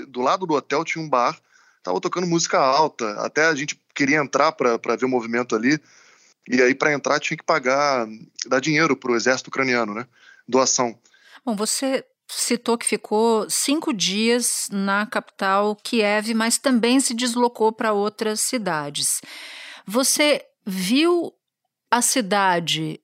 Do 0.08 0.20
lado 0.20 0.46
do 0.46 0.54
hotel 0.54 0.84
tinha 0.84 1.04
um 1.04 1.08
bar, 1.08 1.36
tava 1.82 2.00
tocando 2.00 2.26
música 2.26 2.58
alta. 2.58 3.10
Até 3.20 3.46
a 3.46 3.54
gente 3.54 3.80
queria 3.92 4.18
entrar 4.18 4.52
para 4.52 4.96
ver 4.96 5.06
o 5.06 5.08
movimento 5.08 5.56
ali. 5.56 5.80
E 6.48 6.60
aí, 6.62 6.74
para 6.74 6.92
entrar, 6.92 7.20
tinha 7.20 7.36
que 7.36 7.44
pagar, 7.44 8.06
dar 8.46 8.60
dinheiro 8.60 8.96
para 8.96 9.12
o 9.12 9.16
exército 9.16 9.48
ucraniano, 9.48 9.94
né? 9.94 10.06
Doação. 10.48 10.98
Bom, 11.44 11.54
você 11.54 12.04
citou 12.28 12.78
que 12.78 12.86
ficou 12.86 13.48
cinco 13.50 13.92
dias 13.92 14.68
na 14.70 15.06
capital 15.06 15.76
Kiev, 15.76 16.34
mas 16.34 16.58
também 16.58 17.00
se 17.00 17.14
deslocou 17.14 17.72
para 17.72 17.92
outras 17.92 18.40
cidades. 18.40 19.20
Você 19.86 20.44
viu 20.64 21.32
a 21.90 22.00
cidade 22.00 23.00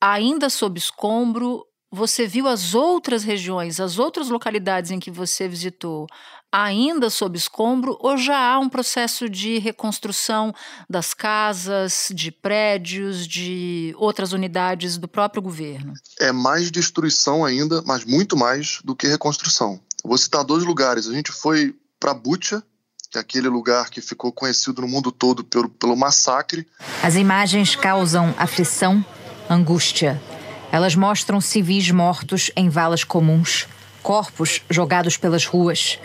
ainda 0.00 0.50
sob 0.50 0.78
escombro? 0.78 1.64
Você 1.92 2.26
viu 2.26 2.48
as 2.48 2.74
outras 2.74 3.22
regiões, 3.22 3.78
as 3.80 3.98
outras 3.98 4.28
localidades 4.28 4.90
em 4.90 4.98
que 4.98 5.10
você 5.10 5.46
visitou 5.46 6.06
ainda 6.50 7.10
sob 7.10 7.36
escombro 7.36 7.96
ou 8.00 8.16
já 8.16 8.38
há 8.38 8.58
um 8.58 8.68
processo 8.68 9.28
de 9.28 9.58
reconstrução 9.58 10.54
das 10.88 11.12
casas, 11.12 12.08
de 12.12 12.30
prédios, 12.30 13.26
de 13.26 13.94
outras 13.98 14.32
unidades 14.32 14.96
do 14.96 15.06
próprio 15.06 15.42
governo? 15.42 15.92
É 16.18 16.32
mais 16.32 16.70
destruição 16.70 17.44
ainda, 17.44 17.82
mas 17.86 18.04
muito 18.04 18.36
mais 18.36 18.80
do 18.84 18.96
que 18.96 19.06
reconstrução. 19.06 19.80
vou 20.04 20.16
citar 20.16 20.44
dois 20.44 20.64
lugares. 20.64 21.06
A 21.06 21.12
gente 21.12 21.30
foi 21.30 21.74
para 22.00 22.14
Bucha, 22.14 22.62
que 23.10 23.18
é 23.18 23.20
aquele 23.20 23.48
lugar 23.48 23.90
que 23.90 24.00
ficou 24.00 24.32
conhecido 24.32 24.82
no 24.82 24.88
mundo 24.88 25.12
todo 25.12 25.44
pelo, 25.44 25.68
pelo 25.68 25.96
massacre. 25.96 26.66
As 27.02 27.14
imagens 27.16 27.76
causam 27.76 28.34
aflição, 28.38 29.04
angústia. 29.48 30.20
Elas 30.72 30.94
mostram 30.94 31.40
civis 31.40 31.90
mortos 31.90 32.50
em 32.56 32.68
valas 32.68 33.04
comuns, 33.04 33.66
corpos 34.02 34.62
jogados 34.68 35.16
pelas 35.16 35.44
ruas. 35.44 35.98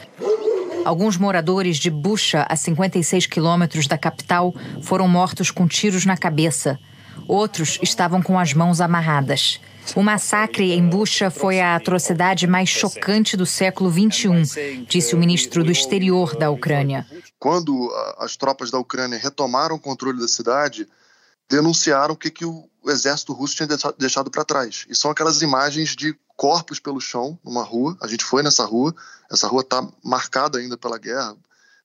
Alguns 0.83 1.17
moradores 1.17 1.77
de 1.77 1.89
Bucha, 1.89 2.45
a 2.49 2.55
56 2.55 3.27
quilômetros 3.27 3.87
da 3.87 3.97
capital, 3.97 4.53
foram 4.81 5.07
mortos 5.07 5.51
com 5.51 5.67
tiros 5.67 6.05
na 6.05 6.17
cabeça. 6.17 6.79
Outros 7.27 7.77
estavam 7.81 8.21
com 8.21 8.39
as 8.39 8.53
mãos 8.53 8.81
amarradas. 8.81 9.59
O 9.95 10.01
massacre 10.01 10.71
em 10.71 10.87
Bucha 10.87 11.29
foi 11.29 11.59
a 11.59 11.75
atrocidade 11.75 12.47
mais 12.47 12.69
chocante 12.69 13.35
do 13.35 13.45
século 13.45 13.91
XXI, 13.91 14.85
disse 14.87 15.13
o 15.13 15.17
ministro 15.17 15.63
do 15.63 15.71
Exterior 15.71 16.35
da 16.35 16.49
Ucrânia. 16.49 17.05
Quando 17.37 17.91
as 18.17 18.37
tropas 18.37 18.71
da 18.71 18.77
Ucrânia 18.77 19.19
retomaram 19.19 19.75
o 19.75 19.79
controle 19.79 20.19
da 20.19 20.27
cidade, 20.27 20.87
denunciaram 21.49 22.13
o 22.13 22.17
que, 22.17 22.29
que 22.29 22.45
o 22.45 22.69
exército 22.89 23.33
russo 23.33 23.55
tinha 23.55 23.67
deixado 23.97 24.31
para 24.31 24.45
trás. 24.45 24.85
E 24.89 24.95
são 24.95 25.11
aquelas 25.11 25.41
imagens 25.41 25.95
de 25.95 26.17
corpos 26.35 26.79
pelo 26.79 26.99
chão 26.99 27.37
numa 27.43 27.63
rua. 27.63 27.95
A 28.01 28.07
gente 28.07 28.23
foi 28.23 28.41
nessa 28.41 28.65
rua. 28.65 28.95
Essa 29.29 29.47
rua 29.47 29.61
está 29.61 29.87
marcada 30.03 30.57
ainda 30.57 30.77
pela 30.77 30.97
guerra. 30.97 31.35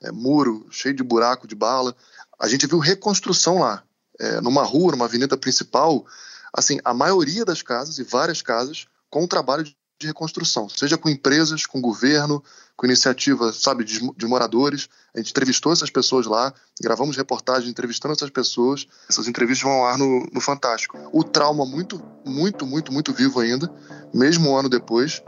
É, 0.01 0.11
muro 0.11 0.67
cheio 0.71 0.95
de 0.95 1.03
buraco 1.03 1.47
de 1.47 1.55
bala. 1.55 1.95
A 2.39 2.49
gente 2.49 2.67
viu 2.67 2.79
reconstrução 2.79 3.59
lá. 3.59 3.83
É, 4.19 4.41
numa 4.41 4.63
rua, 4.63 4.93
numa 4.93 5.05
avenida 5.05 5.37
principal, 5.37 6.07
assim, 6.51 6.79
a 6.83 6.95
maioria 6.95 7.45
das 7.45 7.61
casas 7.61 7.99
e 7.99 8.03
várias 8.03 8.41
casas 8.41 8.87
com 9.11 9.25
um 9.25 9.29
trabalho 9.29 9.63
de 9.63 9.77
de 9.99 10.07
reconstrução, 10.07 10.69
seja 10.69 10.99
com 10.99 11.09
empresas, 11.09 11.65
com 11.65 11.81
governo, 11.81 12.43
com 12.77 12.85
iniciativa, 12.85 13.53
sabe, 13.53 13.83
de, 13.83 13.99
de, 14.15 14.27
moradores. 14.27 14.89
A 15.15 15.19
gente 15.19 15.31
entrevistou 15.31 15.73
essas 15.73 15.89
pessoas 15.89 16.27
lá, 16.27 16.53
gravamos 16.81 17.17
reportagem 17.17 17.71
entrevistando 17.71 18.13
essas 18.13 18.29
pessoas. 18.29 18.87
Essas 19.09 19.27
entrevistas 19.27 19.63
vão 19.63 19.73
ao 19.73 19.87
ar 19.87 19.97
no, 19.97 20.29
no 20.33 20.41
Fantástico. 20.41 20.99
O 21.13 21.25
trauma 21.25 21.65
muito, 21.65 22.03
muito, 22.25 22.67
muito, 22.67 22.93
muito 22.93 23.13
vivo 23.13 23.41
ainda, 23.41 23.73
mesmo 24.13 24.51
um 24.51 24.57
ano 24.57 24.69
depois. 24.69 25.23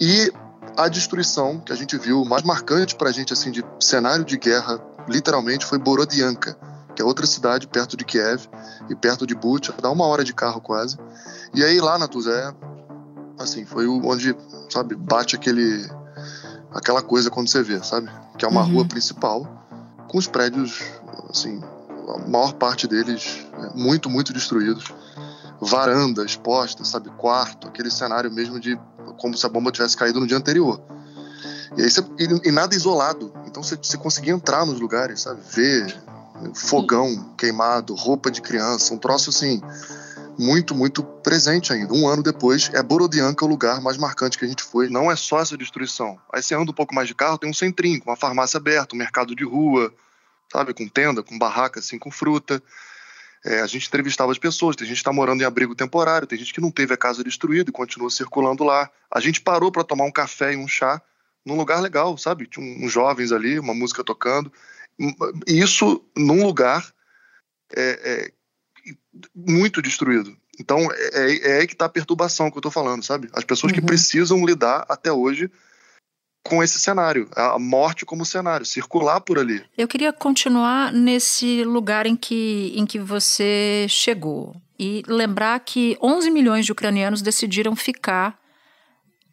E 0.00 0.32
a 0.76 0.88
destruição 0.88 1.60
que 1.60 1.72
a 1.72 1.76
gente 1.76 1.98
viu, 1.98 2.24
mais 2.24 2.42
marcante 2.42 2.96
para 2.96 3.10
a 3.10 3.12
gente, 3.12 3.32
assim, 3.32 3.50
de 3.50 3.62
cenário 3.80 4.24
de 4.24 4.38
guerra, 4.38 4.80
literalmente, 5.06 5.66
foi 5.66 5.78
Borodianka, 5.78 6.56
que 6.96 7.02
é 7.02 7.04
outra 7.04 7.26
cidade 7.26 7.66
perto 7.66 7.96
de 7.96 8.04
Kiev 8.04 8.46
e 8.88 8.94
perto 8.94 9.26
de 9.26 9.34
Bucha, 9.34 9.74
dá 9.82 9.90
uma 9.90 10.06
hora 10.06 10.24
de 10.24 10.32
carro 10.32 10.60
quase. 10.60 10.96
E 11.52 11.64
aí 11.64 11.80
lá, 11.80 11.98
Natuzé, 11.98 12.54
assim, 13.38 13.64
foi 13.64 13.86
onde, 13.86 14.36
sabe, 14.70 14.94
bate 14.94 15.36
aquele 15.36 15.88
aquela 16.74 17.02
coisa 17.02 17.30
quando 17.30 17.48
você 17.48 17.62
vê, 17.62 17.82
sabe? 17.82 18.10
Que 18.36 18.44
é 18.44 18.48
uma 18.48 18.62
uhum. 18.62 18.74
rua 18.74 18.84
principal 18.84 19.46
com 20.08 20.18
os 20.18 20.26
prédios, 20.26 20.82
assim, 21.28 21.62
a 22.08 22.28
maior 22.28 22.52
parte 22.54 22.86
deles 22.86 23.46
né, 23.58 23.72
muito, 23.74 24.08
muito 24.08 24.32
destruídos. 24.32 24.92
Varandas 25.60 26.36
postas, 26.36 26.88
sabe? 26.88 27.10
Quarto, 27.10 27.66
aquele 27.66 27.90
cenário 27.90 28.30
mesmo 28.30 28.60
de 28.60 28.78
como 29.18 29.36
se 29.36 29.44
a 29.44 29.48
bomba 29.48 29.72
tivesse 29.72 29.96
caído 29.96 30.20
no 30.20 30.26
dia 30.26 30.36
anterior. 30.36 30.80
E 31.76 31.82
aí 31.82 31.90
você, 31.90 32.00
e, 32.18 32.48
e 32.48 32.52
nada 32.52 32.74
isolado. 32.74 33.32
Então 33.46 33.62
você, 33.62 33.76
você 33.76 33.96
conseguia 33.96 34.32
entrar 34.32 34.64
nos 34.64 34.78
lugares, 34.78 35.22
sabe? 35.22 35.40
Ver 35.50 36.00
fogão 36.54 37.34
queimado, 37.36 37.94
roupa 37.94 38.30
de 38.30 38.40
criança, 38.40 38.94
um 38.94 38.98
troço 38.98 39.30
assim 39.30 39.60
muito, 40.38 40.74
muito 40.74 41.02
presente 41.02 41.72
ainda. 41.72 41.92
Um 41.92 42.06
ano 42.06 42.22
depois, 42.22 42.70
é 42.72 42.82
Borodianka 42.82 43.44
o 43.44 43.48
lugar 43.48 43.80
mais 43.80 43.96
marcante 43.96 44.38
que 44.38 44.44
a 44.44 44.48
gente 44.48 44.62
foi. 44.62 44.88
Não 44.88 45.10
é 45.10 45.16
só 45.16 45.40
essa 45.40 45.56
destruição. 45.56 46.18
Aí 46.32 46.42
você 46.42 46.54
anda 46.54 46.70
um 46.70 46.74
pouco 46.74 46.94
mais 46.94 47.08
de 47.08 47.14
carro, 47.14 47.38
tem 47.38 47.50
um 47.50 47.54
centrinho, 47.54 48.00
com 48.00 48.10
uma 48.10 48.16
farmácia 48.16 48.58
aberta, 48.58 48.94
um 48.94 48.98
mercado 48.98 49.34
de 49.34 49.44
rua, 49.44 49.92
sabe, 50.52 50.72
com 50.72 50.88
tenda, 50.88 51.22
com 51.22 51.36
barraca, 51.36 51.80
assim, 51.80 51.98
com 51.98 52.10
fruta. 52.10 52.62
É, 53.44 53.60
a 53.60 53.66
gente 53.66 53.88
entrevistava 53.88 54.30
as 54.30 54.38
pessoas, 54.38 54.76
tem 54.76 54.86
gente 54.86 54.96
que 54.96 55.00
está 55.00 55.12
morando 55.12 55.42
em 55.42 55.44
abrigo 55.44 55.74
temporário, 55.74 56.26
tem 56.26 56.38
gente 56.38 56.52
que 56.52 56.60
não 56.60 56.70
teve 56.70 56.94
a 56.94 56.96
casa 56.96 57.24
destruída 57.24 57.70
e 57.70 57.72
continua 57.72 58.10
circulando 58.10 58.62
lá. 58.62 58.90
A 59.10 59.20
gente 59.20 59.40
parou 59.40 59.72
para 59.72 59.84
tomar 59.84 60.04
um 60.04 60.12
café 60.12 60.54
e 60.54 60.56
um 60.56 60.68
chá 60.68 61.00
num 61.44 61.56
lugar 61.56 61.80
legal, 61.80 62.16
sabe? 62.16 62.46
Tinha 62.46 62.84
uns 62.84 62.92
jovens 62.92 63.32
ali, 63.32 63.58
uma 63.58 63.74
música 63.74 64.04
tocando. 64.04 64.52
Isso 65.46 66.04
num 66.16 66.44
lugar 66.44 66.92
é, 67.74 68.00
é, 68.02 68.32
muito 69.34 69.80
destruído. 69.82 70.36
Então 70.60 70.78
é, 70.90 71.10
é, 71.12 71.50
é 71.50 71.60
aí 71.60 71.66
que 71.66 71.72
está 71.72 71.86
a 71.86 71.90
perturbação 71.90 72.50
que 72.50 72.56
eu 72.56 72.60
estou 72.60 72.72
falando, 72.72 73.02
sabe? 73.02 73.28
As 73.32 73.44
pessoas 73.44 73.72
uhum. 73.72 73.78
que 73.78 73.84
precisam 73.84 74.44
lidar 74.44 74.84
até 74.88 75.12
hoje 75.12 75.50
com 76.42 76.62
esse 76.62 76.80
cenário, 76.80 77.28
a 77.36 77.58
morte 77.58 78.06
como 78.06 78.24
cenário, 78.24 78.64
circular 78.64 79.20
por 79.20 79.38
ali. 79.38 79.62
Eu 79.76 79.86
queria 79.86 80.12
continuar 80.12 80.92
nesse 80.92 81.62
lugar 81.64 82.06
em 82.06 82.16
que, 82.16 82.72
em 82.74 82.86
que 82.86 82.98
você 82.98 83.86
chegou 83.88 84.56
e 84.78 85.02
lembrar 85.06 85.58
que 85.60 85.98
11 86.02 86.30
milhões 86.30 86.64
de 86.64 86.72
ucranianos 86.72 87.20
decidiram 87.20 87.76
ficar 87.76 88.38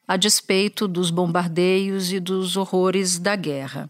a 0.07 0.17
despeito 0.17 0.87
dos 0.87 1.09
bombardeios 1.09 2.11
e 2.11 2.19
dos 2.19 2.57
horrores 2.57 3.17
da 3.17 3.35
guerra. 3.35 3.89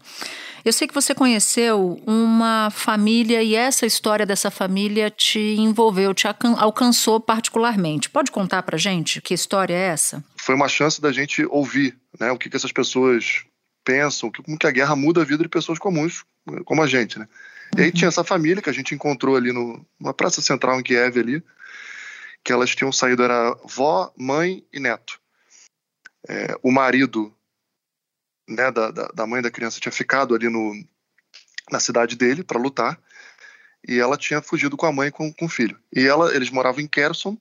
Eu 0.66 0.72
sei 0.72 0.88
que 0.88 0.94
você 0.94 1.14
conheceu 1.14 2.02
uma 2.04 2.70
família 2.72 3.40
e 3.40 3.54
essa 3.54 3.86
história 3.86 4.26
dessa 4.26 4.50
família 4.50 5.08
te 5.08 5.38
envolveu, 5.38 6.12
te 6.12 6.26
alcançou 6.26 7.20
particularmente. 7.20 8.10
Pode 8.10 8.32
contar 8.32 8.64
pra 8.64 8.76
gente 8.76 9.22
que 9.22 9.32
história 9.32 9.72
é 9.72 9.86
essa? 9.90 10.24
Foi 10.34 10.56
uma 10.56 10.66
chance 10.66 11.00
da 11.00 11.12
gente 11.12 11.46
ouvir 11.50 11.96
né, 12.18 12.32
o 12.32 12.36
que, 12.36 12.50
que 12.50 12.56
essas 12.56 12.72
pessoas 12.72 13.44
pensam, 13.84 14.28
como 14.44 14.58
que 14.58 14.66
a 14.66 14.72
guerra 14.72 14.96
muda 14.96 15.22
a 15.22 15.24
vida 15.24 15.44
de 15.44 15.48
pessoas 15.48 15.78
comuns, 15.78 16.24
como 16.64 16.82
a 16.82 16.88
gente, 16.88 17.16
né? 17.16 17.28
E 17.78 17.82
aí 17.82 17.92
tinha 17.92 18.08
essa 18.08 18.24
família 18.24 18.60
que 18.60 18.70
a 18.70 18.74
gente 18.74 18.92
encontrou 18.92 19.36
ali 19.36 19.52
no, 19.52 19.86
numa 20.00 20.12
praça 20.12 20.42
central 20.42 20.80
em 20.80 20.82
Kiev 20.82 21.16
ali, 21.16 21.44
que 22.42 22.52
elas 22.52 22.74
tinham 22.74 22.90
saído, 22.90 23.22
era 23.22 23.56
vó, 23.64 24.12
mãe 24.18 24.64
e 24.72 24.80
neto. 24.80 25.20
É, 26.28 26.58
o 26.60 26.72
marido 26.72 27.32
né, 28.48 28.70
da, 28.70 28.90
da, 28.90 29.26
mãe 29.26 29.42
da 29.42 29.50
criança 29.50 29.80
tinha 29.80 29.92
ficado 29.92 30.34
ali 30.34 30.48
no, 30.48 30.74
na 31.70 31.80
cidade 31.80 32.16
dele 32.16 32.44
para 32.44 32.60
lutar 32.60 32.98
e 33.86 33.98
ela 33.98 34.16
tinha 34.16 34.42
fugido 34.42 34.76
com 34.76 34.86
a 34.86 34.92
mãe 34.92 35.10
com, 35.10 35.32
com 35.32 35.46
o 35.46 35.48
filho. 35.48 35.78
E 35.94 36.06
ela, 36.06 36.34
eles 36.34 36.50
moravam 36.50 36.80
em 36.80 36.88
Kherson, 36.88 37.36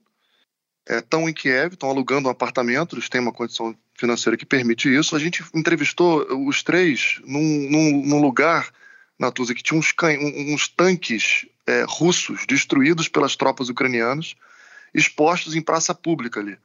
estão 0.87 1.27
é, 1.27 1.31
em 1.31 1.33
Kiev, 1.33 1.73
estão 1.73 1.89
alugando 1.89 2.27
um 2.27 2.31
apartamento, 2.31 2.95
eles 2.95 3.09
têm 3.09 3.21
uma 3.21 3.31
condição 3.31 3.75
financeira 3.95 4.37
que 4.37 4.45
permite 4.45 4.93
isso. 4.93 5.15
A 5.15 5.19
gente 5.19 5.43
entrevistou 5.53 6.47
os 6.47 6.61
três 6.61 7.19
num, 7.25 7.69
num, 7.69 8.05
num 8.05 8.21
lugar, 8.21 8.71
Natuza, 9.17 9.55
que 9.55 9.63
tinha 9.63 9.79
uns, 9.79 9.93
uns 10.53 10.67
tanques 10.67 11.47
é, 11.65 11.85
russos 11.87 12.45
destruídos 12.45 13.07
pelas 13.07 13.35
tropas 13.35 13.69
ucranianas, 13.69 14.35
expostos 14.93 15.55
em 15.55 15.61
praça 15.61 15.95
pública 15.95 16.39
ali, 16.39 16.57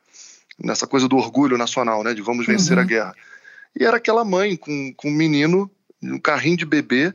nessa 0.59 0.87
coisa 0.87 1.09
do 1.09 1.17
orgulho 1.17 1.57
nacional, 1.57 2.05
né, 2.05 2.13
de 2.13 2.21
vamos 2.21 2.47
vencer 2.47 2.77
uhum. 2.77 2.83
a 2.83 2.87
guerra. 2.87 3.15
E 3.79 3.85
era 3.85 3.97
aquela 3.97 4.25
mãe 4.25 4.57
com, 4.57 4.93
com 4.95 5.09
um 5.09 5.15
menino, 5.15 5.71
um 6.03 6.19
carrinho 6.19 6.57
de 6.57 6.67
bebê, 6.67 7.15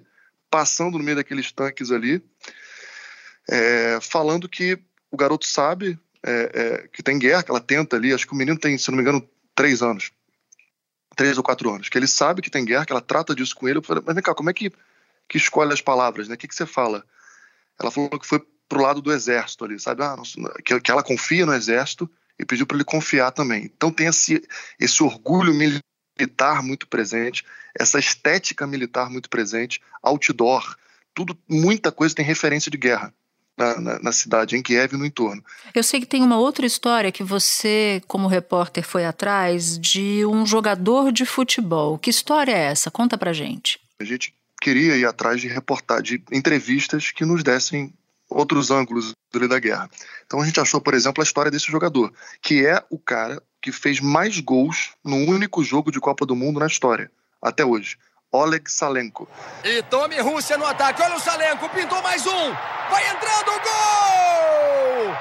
passando 0.49 0.97
no 0.97 1.03
meio 1.03 1.17
daqueles 1.17 1.51
tanques 1.51 1.91
ali, 1.91 2.23
é, 3.49 3.99
falando 4.01 4.47
que 4.47 4.79
o 5.11 5.17
garoto 5.17 5.45
sabe 5.45 5.99
é, 6.25 6.51
é, 6.53 6.87
que 6.87 7.03
tem 7.03 7.19
guerra, 7.19 7.43
que 7.43 7.51
ela 7.51 7.59
tenta 7.59 7.95
ali, 7.95 8.13
acho 8.13 8.25
que 8.25 8.33
o 8.33 8.37
menino 8.37 8.57
tem, 8.57 8.77
se 8.77 8.89
não 8.89 8.97
me 8.97 9.01
engano, 9.01 9.27
três 9.53 9.81
anos. 9.81 10.11
Três 11.15 11.37
ou 11.37 11.43
quatro 11.43 11.71
anos. 11.71 11.87
Que 11.87 11.97
ele 11.97 12.07
sabe 12.07 12.41
que 12.41 12.49
tem 12.49 12.65
guerra, 12.65 12.85
que 12.85 12.91
ela 12.91 13.01
trata 13.01 13.35
disso 13.35 13.55
com 13.55 13.67
ele. 13.67 13.77
Eu 13.77 13.83
falei, 13.83 14.03
mas 14.05 14.15
vem 14.15 14.23
cá, 14.23 14.33
como 14.33 14.49
é 14.49 14.53
que, 14.53 14.71
que 15.29 15.37
escolhe 15.37 15.71
as 15.71 15.81
palavras, 15.81 16.27
né? 16.27 16.35
O 16.35 16.37
que, 16.37 16.47
que 16.47 16.55
você 16.55 16.65
fala? 16.65 17.05
Ela 17.79 17.91
falou 17.91 18.19
que 18.19 18.25
foi 18.25 18.41
pro 18.67 18.81
lado 18.81 19.01
do 19.01 19.13
exército 19.13 19.63
ali, 19.63 19.79
sabe? 19.79 20.03
Ah, 20.03 20.15
nossa, 20.15 20.39
que, 20.65 20.79
que 20.79 20.91
ela 20.91 21.03
confia 21.03 21.45
no 21.45 21.53
exército 21.53 22.09
e 22.37 22.45
pediu 22.45 22.65
para 22.65 22.77
ele 22.77 22.83
confiar 22.83 23.31
também. 23.31 23.65
Então 23.65 23.91
tem 23.91 24.07
esse, 24.07 24.45
esse 24.79 25.03
orgulho 25.03 25.53
militar 25.53 25.81
muito 26.63 26.87
presente, 26.87 27.45
essa 27.77 27.99
estética 27.99 28.65
militar 28.65 29.09
muito 29.09 29.29
presente, 29.29 29.81
outdoor, 30.01 30.75
tudo, 31.13 31.37
muita 31.47 31.91
coisa 31.91 32.15
tem 32.15 32.25
referência 32.25 32.69
de 32.69 32.77
guerra. 32.77 33.13
Na, 33.57 33.79
na, 33.79 33.99
na, 33.99 34.11
cidade, 34.11 34.57
em 34.57 34.61
Kiev 34.61 34.93
e 34.93 34.97
no 34.97 35.05
entorno. 35.05 35.41
Eu 35.73 35.81
sei 35.81 36.01
que 36.01 36.05
tem 36.05 36.21
uma 36.21 36.37
outra 36.37 36.65
história 36.65 37.09
que 37.09 37.23
você, 37.23 38.01
como 38.05 38.27
repórter, 38.27 38.83
foi 38.83 39.05
atrás 39.05 39.79
de 39.79 40.25
um 40.25 40.45
jogador 40.45 41.09
de 41.09 41.25
futebol. 41.25 41.97
Que 41.97 42.09
história 42.09 42.51
é 42.51 42.65
essa? 42.65 42.91
Conta 42.91 43.17
pra 43.17 43.31
gente. 43.31 43.79
A 43.97 44.03
gente 44.03 44.35
queria 44.59 44.97
ir 44.97 45.05
atrás 45.05 45.39
de 45.39 45.47
reportar, 45.47 46.01
de 46.01 46.21
entrevistas 46.33 47.11
que 47.11 47.23
nos 47.23 47.43
dessem 47.43 47.93
outros 48.29 48.71
ângulos 48.71 49.13
da 49.47 49.59
guerra. 49.59 49.89
Então 50.25 50.41
a 50.41 50.45
gente 50.45 50.59
achou, 50.59 50.81
por 50.81 50.93
exemplo, 50.93 51.21
a 51.21 51.23
história 51.23 51.51
desse 51.51 51.71
jogador, 51.71 52.13
que 52.41 52.65
é 52.65 52.83
o 52.89 52.97
cara 52.97 53.41
que 53.65 53.71
fez 53.71 53.99
mais 53.99 54.39
gols 54.39 54.91
num 55.03 55.27
único 55.27 55.63
jogo 55.63 55.91
de 55.91 55.99
Copa 55.99 56.23
do 56.23 56.35
Mundo 56.35 56.59
na 56.59 56.67
história, 56.67 57.09
até 57.41 57.65
hoje. 57.65 57.97
Oleg 58.31 58.69
Salenko. 58.69 59.27
E 59.63 59.81
tome 59.81 60.21
Rússia 60.21 60.55
no 60.55 60.67
ataque. 60.67 61.01
Olha 61.01 61.15
o 61.15 61.19
Salenko, 61.19 61.67
pintou 61.69 61.99
mais 62.03 62.23
um. 62.27 62.53
Vai 62.91 63.09
entrando, 63.09 63.51
gol! 63.65 65.15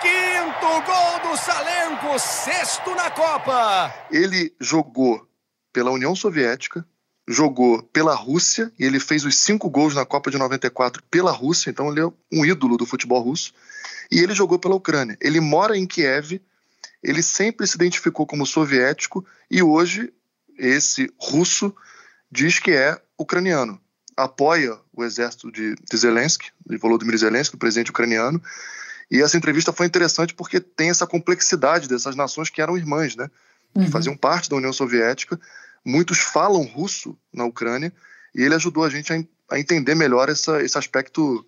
Quinto 0.00 0.86
gol 0.86 1.28
do 1.28 1.36
Salenko, 1.36 2.16
sexto 2.20 2.94
na 2.94 3.10
Copa. 3.10 3.92
Ele 4.12 4.54
jogou 4.60 5.26
pela 5.72 5.90
União 5.90 6.14
Soviética, 6.14 6.86
jogou 7.26 7.82
pela 7.82 8.14
Rússia 8.14 8.70
e 8.78 8.84
ele 8.84 9.00
fez 9.00 9.24
os 9.24 9.34
cinco 9.34 9.68
gols 9.68 9.96
na 9.96 10.06
Copa 10.06 10.30
de 10.30 10.38
94 10.38 11.02
pela 11.10 11.32
Rússia, 11.32 11.70
então 11.70 11.90
ele 11.90 12.00
é 12.00 12.06
um 12.32 12.46
ídolo 12.46 12.76
do 12.76 12.86
futebol 12.86 13.20
russo. 13.20 13.52
E 14.08 14.20
ele 14.20 14.36
jogou 14.36 14.56
pela 14.56 14.76
Ucrânia. 14.76 15.18
Ele 15.20 15.40
mora 15.40 15.76
em 15.76 15.84
Kiev 15.84 16.40
ele 17.02 17.22
sempre 17.22 17.66
se 17.66 17.76
identificou 17.76 18.26
como 18.26 18.46
soviético 18.46 19.24
e 19.50 19.62
hoje 19.62 20.12
esse 20.58 21.12
russo 21.18 21.74
diz 22.30 22.58
que 22.58 22.72
é 22.72 23.00
ucraniano. 23.16 23.80
Apoia 24.16 24.76
o 24.92 25.04
exército 25.04 25.50
de, 25.52 25.76
de 25.76 25.96
Zelensky, 25.96 26.50
de 26.66 26.76
Volodymyr 26.76 27.16
Zelensky, 27.16 27.54
o 27.54 27.58
presidente 27.58 27.90
ucraniano. 27.90 28.42
E 29.10 29.22
essa 29.22 29.36
entrevista 29.36 29.72
foi 29.72 29.86
interessante 29.86 30.34
porque 30.34 30.60
tem 30.60 30.90
essa 30.90 31.06
complexidade 31.06 31.88
dessas 31.88 32.16
nações 32.16 32.50
que 32.50 32.60
eram 32.60 32.76
irmãs, 32.76 33.14
né? 33.14 33.30
Que 33.72 33.80
uhum. 33.80 33.90
faziam 33.90 34.16
parte 34.16 34.50
da 34.50 34.56
União 34.56 34.72
Soviética. 34.72 35.40
Muitos 35.84 36.18
falam 36.18 36.62
russo 36.62 37.16
na 37.32 37.44
Ucrânia 37.44 37.92
e 38.34 38.42
ele 38.42 38.54
ajudou 38.56 38.84
a 38.84 38.90
gente 38.90 39.12
a, 39.12 39.22
a 39.50 39.58
entender 39.58 39.94
melhor 39.94 40.28
essa, 40.28 40.60
esse 40.62 40.76
aspecto 40.76 41.46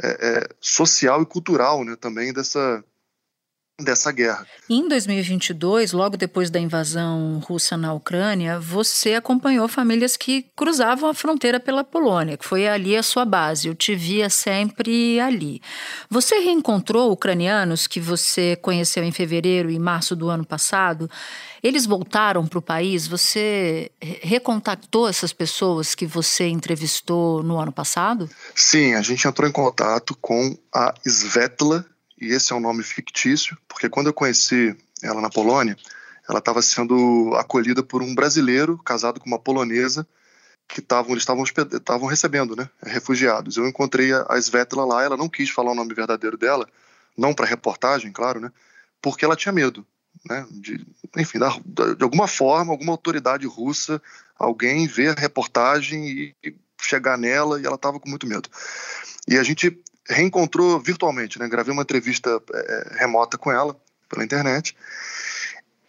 é, 0.00 0.08
é, 0.08 0.48
social 0.60 1.22
e 1.22 1.26
cultural, 1.26 1.84
né? 1.84 1.96
Também 1.96 2.32
dessa 2.32 2.84
dessa 3.80 4.12
guerra. 4.12 4.46
Em 4.70 4.88
2022, 4.88 5.92
logo 5.92 6.16
depois 6.16 6.48
da 6.48 6.60
invasão 6.60 7.40
russa 7.44 7.76
na 7.76 7.92
Ucrânia, 7.92 8.58
você 8.58 9.14
acompanhou 9.14 9.66
famílias 9.66 10.16
que 10.16 10.46
cruzavam 10.54 11.10
a 11.10 11.14
fronteira 11.14 11.58
pela 11.58 11.82
Polônia, 11.82 12.36
que 12.36 12.46
foi 12.46 12.68
ali 12.68 12.96
a 12.96 13.02
sua 13.02 13.24
base. 13.24 13.66
Eu 13.66 13.74
te 13.74 13.94
via 13.94 14.30
sempre 14.30 15.18
ali. 15.18 15.60
Você 16.08 16.38
reencontrou 16.38 17.10
ucranianos 17.10 17.86
que 17.86 17.98
você 17.98 18.56
conheceu 18.56 19.02
em 19.02 19.10
fevereiro 19.10 19.68
e 19.70 19.78
março 19.78 20.14
do 20.14 20.28
ano 20.28 20.44
passado? 20.44 21.10
Eles 21.62 21.84
voltaram 21.84 22.46
para 22.46 22.58
o 22.58 22.62
país? 22.62 23.08
Você 23.08 23.90
recontactou 24.00 25.08
essas 25.08 25.32
pessoas 25.32 25.94
que 25.94 26.06
você 26.06 26.46
entrevistou 26.46 27.42
no 27.42 27.58
ano 27.58 27.72
passado? 27.72 28.30
Sim, 28.54 28.94
a 28.94 29.02
gente 29.02 29.26
entrou 29.26 29.48
em 29.48 29.52
contato 29.52 30.16
com 30.20 30.56
a 30.72 30.94
Svetla 31.04 31.84
e 32.24 32.32
esse 32.32 32.52
é 32.52 32.56
um 32.56 32.60
nome 32.60 32.82
fictício, 32.82 33.56
porque 33.68 33.88
quando 33.88 34.08
eu 34.08 34.14
conheci 34.14 34.76
ela 35.02 35.20
na 35.20 35.30
Polônia, 35.30 35.76
ela 36.28 36.38
estava 36.38 36.62
sendo 36.62 37.34
acolhida 37.36 37.82
por 37.82 38.02
um 38.02 38.14
brasileiro 38.14 38.78
casado 38.78 39.20
com 39.20 39.26
uma 39.26 39.38
polonesa 39.38 40.06
que 40.66 40.80
tavam, 40.80 41.12
eles 41.12 41.26
estavam 41.72 42.08
recebendo, 42.08 42.56
né, 42.56 42.68
refugiados. 42.82 43.56
Eu 43.56 43.68
encontrei 43.68 44.12
a 44.12 44.38
Svetla 44.38 44.84
lá, 44.84 45.02
ela 45.02 45.16
não 45.16 45.28
quis 45.28 45.50
falar 45.50 45.72
o 45.72 45.74
nome 45.74 45.94
verdadeiro 45.94 46.38
dela, 46.38 46.66
não 47.16 47.34
para 47.34 47.46
reportagem, 47.46 48.10
claro, 48.10 48.40
né, 48.40 48.50
porque 49.02 49.24
ela 49.24 49.36
tinha 49.36 49.52
medo, 49.52 49.86
né, 50.24 50.46
de, 50.50 50.86
enfim, 51.16 51.38
da, 51.38 51.50
de 51.94 52.02
alguma 52.02 52.26
forma, 52.26 52.72
alguma 52.72 52.92
autoridade 52.92 53.46
russa, 53.46 54.00
alguém 54.38 54.86
ver 54.86 55.16
a 55.16 55.20
reportagem 55.20 56.08
e, 56.08 56.34
e 56.42 56.54
chegar 56.80 57.18
nela, 57.18 57.60
e 57.60 57.66
ela 57.66 57.76
estava 57.76 58.00
com 58.00 58.08
muito 58.08 58.26
medo. 58.26 58.48
E 59.28 59.36
a 59.36 59.42
gente 59.42 59.78
reencontrou 60.08 60.78
virtualmente, 60.80 61.38
né? 61.38 61.48
Gravei 61.48 61.72
uma 61.72 61.82
entrevista 61.82 62.42
é, 62.52 62.96
remota 62.98 63.38
com 63.38 63.50
ela 63.50 63.76
pela 64.08 64.24
internet. 64.24 64.76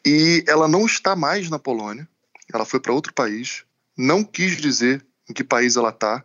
E 0.06 0.44
ela 0.48 0.68
não 0.68 0.86
está 0.86 1.16
mais 1.16 1.50
na 1.50 1.60
Polônia. 1.60 2.08
Ela 2.54 2.66
foi 2.66 2.80
para 2.80 2.94
outro 2.94 3.14
país. 3.14 3.64
Não 3.98 4.24
quis 4.24 4.58
dizer 4.58 5.06
em 5.30 5.34
que 5.34 5.44
país 5.44 5.76
ela 5.76 5.90
está, 5.90 6.24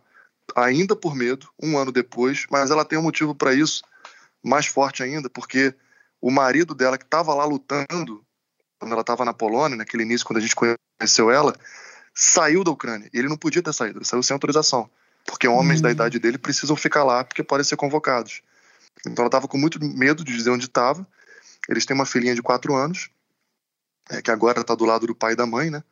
ainda 0.55 0.95
por 0.95 1.15
medo, 1.15 1.49
um 1.61 1.77
ano 1.77 1.91
depois. 1.91 2.45
Mas 2.49 2.71
ela 2.71 2.85
tem 2.85 2.97
um 2.97 3.03
motivo 3.03 3.35
para 3.35 3.53
isso 3.53 3.83
mais 4.43 4.65
forte 4.65 5.03
ainda, 5.03 5.29
porque 5.29 5.73
o 6.19 6.31
marido 6.31 6.73
dela 6.73 6.97
que 6.97 7.03
estava 7.03 7.33
lá 7.33 7.45
lutando 7.45 8.25
quando 8.79 8.93
ela 8.93 9.01
estava 9.01 9.23
na 9.23 9.33
Polônia, 9.33 9.77
naquele 9.77 10.03
início 10.03 10.25
quando 10.25 10.37
a 10.37 10.41
gente 10.41 10.55
conheceu 10.55 11.29
ela, 11.29 11.55
saiu 12.15 12.63
da 12.63 12.71
Ucrânia. 12.71 13.09
Ele 13.13 13.27
não 13.27 13.37
podia 13.37 13.61
ter 13.61 13.73
saído, 13.73 13.99
ele 13.99 14.05
saiu 14.05 14.23
sem 14.23 14.33
autorização 14.33 14.89
porque 15.25 15.47
homens 15.47 15.81
da 15.81 15.89
hum. 15.89 15.91
idade 15.91 16.19
dele 16.19 16.37
precisam 16.37 16.75
ficar 16.75 17.03
lá 17.03 17.23
porque 17.23 17.43
podem 17.43 17.63
ser 17.63 17.75
convocados. 17.75 18.41
Então 19.05 19.23
ela 19.23 19.27
estava 19.27 19.47
com 19.47 19.57
muito 19.57 19.83
medo 19.83 20.23
de 20.23 20.35
dizer 20.35 20.49
onde 20.51 20.65
estava. 20.65 21.07
Eles 21.69 21.85
têm 21.85 21.95
uma 21.95 22.05
filhinha 22.05 22.35
de 22.35 22.41
quatro 22.41 22.75
anos, 22.75 23.09
é, 24.09 24.21
que 24.21 24.31
agora 24.31 24.61
está 24.61 24.75
do 24.75 24.85
lado 24.85 25.07
do 25.07 25.15
pai 25.15 25.33
e 25.33 25.35
da 25.35 25.45
mãe, 25.45 25.69
né? 25.69 25.83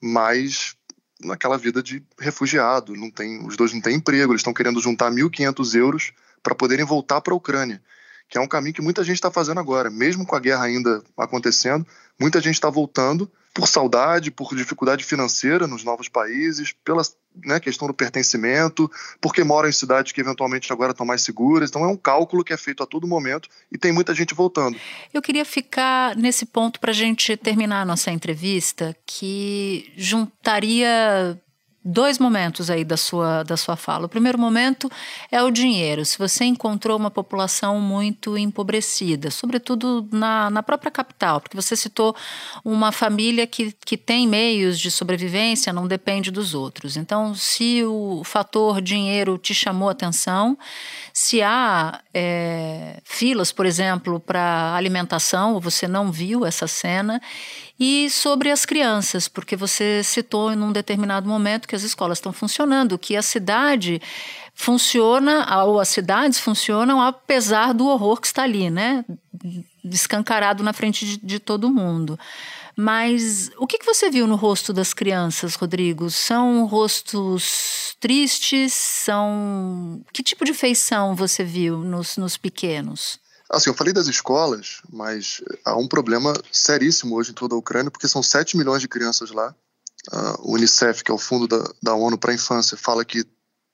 Mas 0.00 0.76
naquela 1.22 1.58
vida 1.58 1.82
de 1.82 2.02
refugiado, 2.18 2.94
não 2.96 3.10
tem, 3.10 3.44
os 3.46 3.56
dois 3.56 3.72
não 3.72 3.80
têm 3.80 3.96
emprego, 3.96 4.32
eles 4.32 4.40
estão 4.40 4.54
querendo 4.54 4.80
juntar 4.80 5.10
1.500 5.10 5.78
euros 5.78 6.12
para 6.42 6.54
poderem 6.54 6.84
voltar 6.84 7.20
para 7.20 7.34
a 7.34 7.36
Ucrânia, 7.36 7.82
que 8.28 8.38
é 8.38 8.40
um 8.40 8.48
caminho 8.48 8.74
que 8.74 8.82
muita 8.82 9.04
gente 9.04 9.16
está 9.16 9.30
fazendo 9.30 9.60
agora, 9.60 9.90
mesmo 9.90 10.24
com 10.24 10.34
a 10.34 10.40
guerra 10.40 10.64
ainda 10.64 11.02
acontecendo, 11.16 11.86
muita 12.18 12.40
gente 12.40 12.54
está 12.54 12.70
voltando 12.70 13.30
por 13.52 13.66
saudade, 13.66 14.30
por 14.30 14.54
dificuldade 14.54 15.04
financeira 15.04 15.66
nos 15.66 15.84
novos 15.84 16.08
países, 16.08 16.72
pela 16.84 17.02
né, 17.34 17.60
questão 17.60 17.86
do 17.88 17.94
pertencimento, 17.94 18.90
porque 19.20 19.44
moram 19.44 19.68
em 19.68 19.72
cidades 19.72 20.12
que 20.12 20.20
eventualmente 20.20 20.72
agora 20.72 20.92
estão 20.92 21.06
mais 21.06 21.22
seguras. 21.22 21.70
Então 21.70 21.84
é 21.84 21.88
um 21.88 21.96
cálculo 21.96 22.44
que 22.44 22.52
é 22.52 22.56
feito 22.56 22.82
a 22.82 22.86
todo 22.86 23.06
momento 23.06 23.48
e 23.70 23.78
tem 23.78 23.92
muita 23.92 24.14
gente 24.14 24.34
voltando. 24.34 24.76
Eu 25.12 25.22
queria 25.22 25.44
ficar 25.44 26.16
nesse 26.16 26.46
ponto 26.46 26.80
para 26.80 26.90
a 26.90 26.94
gente 26.94 27.36
terminar 27.36 27.82
a 27.82 27.84
nossa 27.84 28.10
entrevista, 28.10 28.96
que 29.06 29.92
juntaria 29.96 31.40
dois 31.82 32.18
momentos 32.18 32.68
aí 32.68 32.84
da 32.84 32.96
sua, 32.96 33.42
da 33.42 33.56
sua 33.56 33.74
fala. 33.74 34.06
O 34.06 34.08
primeiro 34.08 34.38
momento 34.38 34.90
é 35.30 35.42
o 35.42 35.50
dinheiro. 35.50 36.04
Se 36.04 36.18
você 36.18 36.44
encontrou 36.44 36.96
uma 36.96 37.10
população 37.10 37.80
muito 37.80 38.36
empobrecida, 38.36 39.30
sobretudo 39.30 40.06
na, 40.12 40.50
na 40.50 40.62
própria 40.62 40.90
capital, 40.90 41.40
porque 41.40 41.56
você 41.56 41.74
citou 41.74 42.14
uma 42.64 42.92
família 42.92 43.46
que, 43.46 43.74
que 43.84 43.96
tem 43.96 44.28
meios 44.28 44.78
de 44.78 44.90
sobrevivência, 44.90 45.72
não 45.72 45.86
depende 45.86 46.30
dos 46.30 46.54
outros. 46.54 46.96
Então, 46.96 47.34
se 47.34 47.82
o 47.84 48.22
fator 48.24 48.82
dinheiro 48.82 49.38
te 49.38 49.54
chamou 49.54 49.88
atenção, 49.88 50.58
se 51.14 51.40
há 51.42 52.00
é, 52.12 53.00
filas, 53.04 53.52
por 53.52 53.64
exemplo, 53.64 54.20
para 54.20 54.74
alimentação, 54.74 55.58
você 55.58 55.88
não 55.88 56.12
viu 56.12 56.44
essa 56.44 56.66
cena, 56.66 57.20
e 57.82 58.10
sobre 58.10 58.50
as 58.50 58.66
crianças, 58.66 59.26
porque 59.26 59.56
você 59.56 60.02
citou 60.04 60.52
em 60.52 60.58
um 60.60 60.70
determinado 60.70 61.26
momento 61.26 61.66
que 61.66 61.74
as 61.74 61.82
escolas 61.82 62.18
estão 62.18 62.30
funcionando, 62.30 62.98
que 62.98 63.16
a 63.16 63.22
cidade 63.22 64.02
funciona, 64.54 65.64
ou 65.64 65.80
as 65.80 65.88
cidades 65.88 66.38
funcionam 66.38 67.00
apesar 67.00 67.72
do 67.72 67.86
horror 67.86 68.20
que 68.20 68.26
está 68.26 68.42
ali, 68.42 68.68
né? 68.68 69.02
Descancarado 69.82 70.62
na 70.62 70.74
frente 70.74 71.06
de, 71.06 71.16
de 71.16 71.38
todo 71.38 71.70
mundo. 71.70 72.18
Mas 72.76 73.50
o 73.56 73.66
que, 73.66 73.78
que 73.78 73.86
você 73.86 74.10
viu 74.10 74.26
no 74.26 74.36
rosto 74.36 74.74
das 74.74 74.92
crianças, 74.92 75.54
Rodrigo? 75.54 76.10
São 76.10 76.66
rostos 76.66 77.96
tristes? 77.98 78.74
São. 78.74 80.02
Que 80.12 80.22
tipo 80.22 80.44
de 80.44 80.52
feição 80.52 81.14
você 81.14 81.42
viu 81.42 81.78
nos, 81.78 82.18
nos 82.18 82.36
pequenos? 82.36 83.19
Assim, 83.50 83.68
eu 83.68 83.74
falei 83.74 83.92
das 83.92 84.06
escolas, 84.06 84.80
mas 84.88 85.42
há 85.64 85.76
um 85.76 85.88
problema 85.88 86.32
seríssimo 86.52 87.16
hoje 87.16 87.32
em 87.32 87.34
toda 87.34 87.56
a 87.56 87.58
Ucrânia, 87.58 87.90
porque 87.90 88.06
são 88.06 88.22
7 88.22 88.56
milhões 88.56 88.80
de 88.80 88.86
crianças 88.86 89.32
lá. 89.32 89.52
o 90.38 90.54
Unicef, 90.54 91.02
que 91.02 91.10
é 91.10 91.14
o 91.14 91.18
fundo 91.18 91.48
da, 91.48 91.68
da 91.82 91.94
ONU 91.94 92.16
para 92.16 92.30
a 92.30 92.34
infância, 92.34 92.76
fala 92.76 93.04
que 93.04 93.24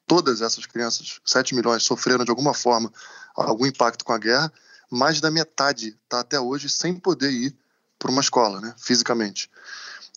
todas 0.07 0.41
essas 0.41 0.65
crianças, 0.65 1.21
7 1.27 1.55
milhões, 1.55 1.83
sofreram 1.83 2.25
de 2.25 2.31
alguma 2.31 2.55
forma 2.55 2.91
algum 3.35 3.67
impacto 3.67 4.05
com 4.05 4.13
a 4.13 4.19
guerra. 4.19 4.51
Mais 4.91 5.21
da 5.21 5.31
metade 5.31 5.97
está 6.05 6.21
até 6.21 6.41
hoje 6.41 6.71
sem 6.71 6.95
poder 6.95 7.31
ir 7.31 7.55
para 7.99 8.11
uma 8.11 8.23
escola, 8.23 8.61
né, 8.61 8.75
fisicamente. 8.79 9.51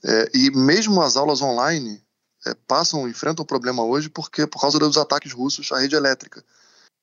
É, 0.03 0.31
e 0.33 0.51
mesmo 0.51 1.01
as 1.01 1.17
aulas 1.17 1.41
online 1.41 2.01
é, 2.45 2.53
passam, 2.65 3.09
enfrentam 3.09 3.43
o 3.43 3.47
problema 3.47 3.83
hoje 3.83 4.09
porque 4.09 4.47
por 4.47 4.61
causa 4.61 4.79
dos 4.79 4.97
ataques 4.97 5.33
russos 5.33 5.71
à 5.73 5.79
rede 5.79 5.95
elétrica. 5.95 6.43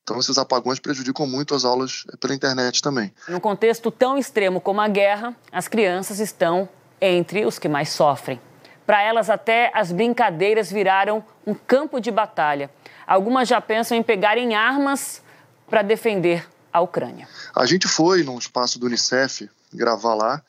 Então, 0.06 0.20
esses 0.20 0.38
apagões 0.38 0.78
prejudicam 0.78 1.26
muito 1.26 1.52
as 1.52 1.64
aulas 1.64 2.04
pela 2.20 2.32
internet 2.32 2.80
também. 2.80 3.12
Num 3.26 3.40
contexto 3.40 3.90
tão 3.90 4.16
extremo 4.16 4.60
como 4.60 4.80
a 4.80 4.86
guerra, 4.86 5.34
as 5.50 5.66
crianças 5.66 6.20
estão 6.20 6.68
entre 7.00 7.44
os 7.44 7.58
que 7.58 7.68
mais 7.68 7.88
sofrem. 7.88 8.40
Para 8.86 9.02
elas, 9.02 9.28
até 9.28 9.68
as 9.74 9.90
brincadeiras 9.90 10.70
viraram 10.70 11.24
um 11.44 11.52
campo 11.52 11.98
de 12.00 12.12
batalha. 12.12 12.70
Algumas 13.04 13.48
já 13.48 13.60
pensam 13.60 13.98
em 13.98 14.02
pegarem 14.02 14.54
armas 14.54 15.22
para 15.68 15.82
defender 15.82 16.48
a 16.72 16.80
Ucrânia. 16.80 17.28
A 17.52 17.66
gente 17.66 17.88
foi 17.88 18.22
num 18.22 18.38
espaço 18.38 18.78
do 18.78 18.86
Unicef 18.86 19.50
gravar 19.74 20.14
lá, 20.14 20.40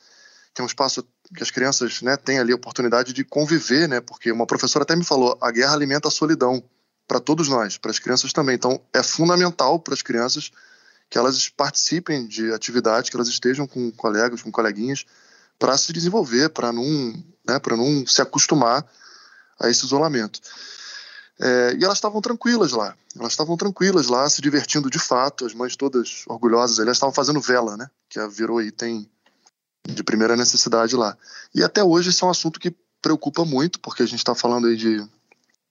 que 0.53 0.61
é 0.61 0.63
um 0.63 0.67
espaço 0.67 1.03
que 1.35 1.41
as 1.41 1.49
crianças 1.49 2.03
né, 2.03 2.15
têm 2.15 2.37
ali 2.37 2.51
a 2.51 2.55
oportunidade 2.55 3.11
de 3.11 3.23
conviver, 3.23 3.89
né? 3.89 4.01
Porque 4.01 4.31
uma 4.31 4.45
professora 4.45 4.83
até 4.83 4.95
me 4.95 5.03
falou, 5.03 5.35
a 5.41 5.49
guerra 5.49 5.73
alimenta 5.73 6.09
a 6.09 6.11
solidão 6.11 6.63
para 7.07 7.19
todos 7.19 7.47
nós, 7.47 7.77
para 7.77 7.91
as 7.91 7.99
crianças 7.99 8.33
também. 8.33 8.55
Então, 8.55 8.81
é 8.93 9.01
fundamental 9.01 9.79
para 9.79 9.93
as 9.93 10.01
crianças 10.01 10.51
que 11.09 11.17
elas 11.17 11.47
participem 11.47 12.27
de 12.27 12.51
atividades, 12.51 13.09
que 13.09 13.15
elas 13.15 13.29
estejam 13.29 13.65
com 13.65 13.89
colegas, 13.91 14.41
com 14.41 14.51
coleguinhas, 14.51 15.05
para 15.57 15.77
se 15.77 15.93
desenvolver, 15.93 16.49
para 16.49 16.71
não, 16.71 16.83
né, 17.47 17.59
para 17.59 17.77
não 17.77 18.05
se 18.05 18.21
acostumar 18.21 18.85
a 19.59 19.69
esse 19.69 19.85
isolamento. 19.85 20.39
É, 21.39 21.75
e 21.79 21.83
elas 21.83 21.97
estavam 21.97 22.19
tranquilas 22.19 22.71
lá, 22.71 22.95
elas 23.15 23.31
estavam 23.31 23.55
tranquilas 23.55 24.07
lá, 24.07 24.29
se 24.29 24.41
divertindo 24.41 24.89
de 24.89 24.99
fato, 24.99 25.45
as 25.45 25.53
mães 25.53 25.75
todas 25.75 26.23
orgulhosas, 26.27 26.79
elas 26.79 26.97
estavam 26.97 27.13
fazendo 27.13 27.39
vela, 27.39 27.77
né, 27.77 27.89
que 28.09 28.19
virou 28.27 28.61
item 28.61 29.09
de 29.87 30.03
primeira 30.03 30.35
necessidade 30.35 30.95
lá. 30.95 31.17
E 31.55 31.63
até 31.63 31.83
hoje 31.83 32.09
esse 32.09 32.23
é 32.23 32.27
um 32.27 32.31
assunto 32.31 32.59
que 32.59 32.75
preocupa 33.01 33.45
muito, 33.45 33.79
porque 33.79 34.03
a 34.03 34.05
gente 34.05 34.19
está 34.19 34.35
falando 34.35 34.67
aí 34.67 34.75
de 34.75 35.07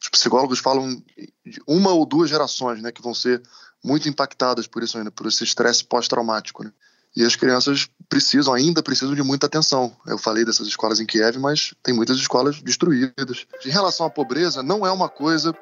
os 0.07 0.09
psicólogos 0.09 0.61
falam 0.61 1.03
de 1.45 1.61
uma 1.66 1.90
ou 1.90 2.07
duas 2.07 2.31
gerações, 2.31 2.81
né, 2.81 2.92
que 2.92 3.03
vão 3.03 3.12
ser 3.12 3.42
muito 3.85 4.09
impactadas 4.09 4.66
por 4.66 4.83
isso 4.83 4.97
ainda, 4.97 5.11
por 5.11 5.27
esse 5.27 5.42
estresse 5.45 5.85
pós-traumático, 5.85 6.64
né? 6.64 6.73
E 7.14 7.25
as 7.25 7.35
crianças 7.35 7.88
precisam, 8.11 8.53
ainda 8.53 8.83
precisam 8.83 9.14
de 9.14 9.23
muita 9.23 9.47
atenção. 9.47 9.97
Eu 10.07 10.19
falei 10.19 10.45
dessas 10.45 10.69
escolas 10.69 11.01
em 11.01 11.07
Kiev, 11.07 11.38
mas 11.38 11.73
tem 11.83 11.95
muitas 11.95 12.19
escolas 12.19 12.61
destruídas. 12.61 13.47
Em 13.64 13.71
relação 13.71 14.05
à 14.05 14.11
pobreza, 14.11 14.62
não 14.62 14.87
é 14.87 14.92
uma 14.92 15.09
coisa 15.09 15.57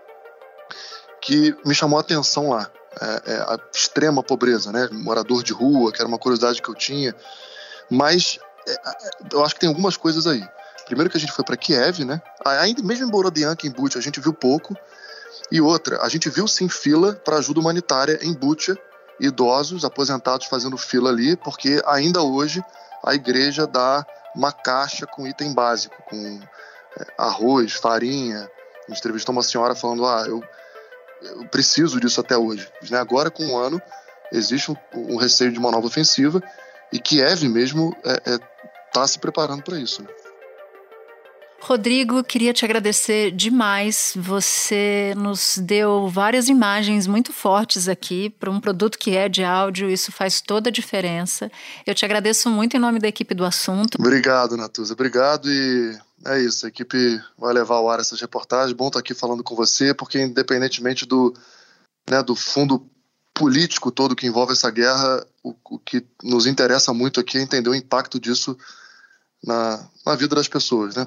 que 1.22 1.56
me 1.64 1.72
chamou 1.72 1.96
a 1.96 2.00
atenção 2.00 2.50
lá. 2.50 2.68
É, 3.00 3.34
é 3.34 3.36
a 3.36 3.58
extrema 3.72 4.20
pobreza, 4.20 4.72
né? 4.72 4.88
Morador 4.90 5.44
de 5.44 5.52
rua, 5.52 5.92
que 5.92 6.00
era 6.00 6.08
uma 6.08 6.18
curiosidade 6.18 6.60
que 6.60 6.68
eu 6.68 6.74
tinha. 6.74 7.14
Mas 7.88 8.38
é, 8.66 8.72
é 8.72 9.10
eu 9.32 9.44
acho 9.44 9.54
que 9.54 9.60
tem 9.60 9.68
algumas 9.68 9.96
coisas 9.96 10.26
aí. 10.26 10.44
Primeiro 10.86 11.10
que 11.10 11.16
a 11.16 11.20
gente 11.20 11.32
foi 11.32 11.44
para 11.44 11.56
Kiev, 11.56 12.04
né? 12.04 12.20
Ainda 12.44 12.82
mesmo 12.82 13.06
em 13.06 13.10
Borodianka, 13.10 13.66
em 13.66 13.70
Bucha, 13.70 13.98
a 13.98 14.02
gente 14.02 14.20
viu 14.20 14.32
pouco. 14.32 14.76
E 15.50 15.60
outra, 15.60 16.02
a 16.02 16.08
gente 16.08 16.28
viu 16.28 16.46
sim 16.46 16.68
fila 16.68 17.14
para 17.14 17.36
ajuda 17.36 17.60
humanitária 17.60 18.18
em 18.22 18.32
Bucha, 18.32 18.76
idosos, 19.20 19.84
aposentados 19.84 20.46
fazendo 20.46 20.76
fila 20.76 21.10
ali, 21.10 21.36
porque 21.36 21.82
ainda 21.86 22.22
hoje 22.22 22.62
a 23.04 23.14
igreja 23.14 23.66
dá 23.66 24.04
uma 24.34 24.52
caixa 24.52 25.06
com 25.06 25.26
item 25.26 25.52
básico, 25.52 25.94
com 26.08 26.40
é, 26.98 27.06
arroz, 27.18 27.72
farinha. 27.74 28.50
A 28.86 28.90
gente 28.90 28.98
entrevistou 28.98 29.32
uma 29.32 29.42
senhora 29.42 29.74
falando: 29.74 30.06
ah, 30.06 30.24
eu, 30.26 30.42
eu 31.22 31.48
preciso 31.48 32.00
disso 32.00 32.20
até 32.20 32.36
hoje. 32.36 32.68
Né? 32.90 32.98
Agora, 32.98 33.30
com 33.30 33.44
um 33.44 33.56
ano, 33.56 33.80
existe 34.32 34.70
um, 34.70 34.76
um, 34.94 35.16
receio 35.16 35.52
de 35.52 35.58
uma 35.58 35.70
nova 35.70 35.86
ofensiva 35.86 36.42
e 36.92 36.98
Kiev 36.98 37.48
mesmo 37.48 37.94
está 38.04 38.30
é, 38.30 38.34
é, 38.34 38.38
tá 38.92 39.06
se 39.06 39.18
preparando 39.18 39.62
para 39.62 39.78
isso. 39.78 40.02
Né? 40.02 40.08
Rodrigo, 41.64 42.22
queria 42.22 42.52
te 42.52 42.62
agradecer 42.62 43.30
demais. 43.30 44.12
Você 44.14 45.14
nos 45.16 45.56
deu 45.56 46.08
várias 46.10 46.50
imagens 46.50 47.06
muito 47.06 47.32
fortes 47.32 47.88
aqui 47.88 48.28
para 48.28 48.50
um 48.50 48.60
produto 48.60 48.98
que 48.98 49.16
é 49.16 49.30
de 49.30 49.42
áudio, 49.42 49.88
isso 49.88 50.12
faz 50.12 50.42
toda 50.42 50.68
a 50.68 50.72
diferença. 50.72 51.50
Eu 51.86 51.94
te 51.94 52.04
agradeço 52.04 52.50
muito 52.50 52.76
em 52.76 52.80
nome 52.80 52.98
da 52.98 53.08
equipe 53.08 53.34
do 53.34 53.46
assunto. 53.46 53.96
Obrigado, 53.98 54.58
Natuza. 54.58 54.92
Obrigado 54.92 55.50
e 55.50 55.98
é 56.26 56.38
isso. 56.42 56.66
A 56.66 56.68
equipe 56.68 57.18
vai 57.38 57.54
levar 57.54 57.76
ao 57.76 57.88
ar 57.88 57.98
essas 57.98 58.20
reportagens. 58.20 58.76
Bom 58.76 58.88
estar 58.88 58.98
aqui 58.98 59.14
falando 59.14 59.42
com 59.42 59.56
você, 59.56 59.94
porque 59.94 60.20
independentemente 60.20 61.06
do, 61.06 61.32
né, 62.10 62.22
do 62.22 62.36
fundo 62.36 62.86
político 63.32 63.90
todo 63.90 64.14
que 64.14 64.26
envolve 64.26 64.52
essa 64.52 64.70
guerra, 64.70 65.26
o, 65.42 65.54
o 65.70 65.78
que 65.78 66.04
nos 66.22 66.46
interessa 66.46 66.92
muito 66.92 67.20
aqui 67.20 67.38
é 67.38 67.40
entender 67.40 67.70
o 67.70 67.74
impacto 67.74 68.20
disso 68.20 68.54
na, 69.42 69.88
na 70.04 70.14
vida 70.14 70.36
das 70.36 70.46
pessoas, 70.46 70.94
né? 70.94 71.06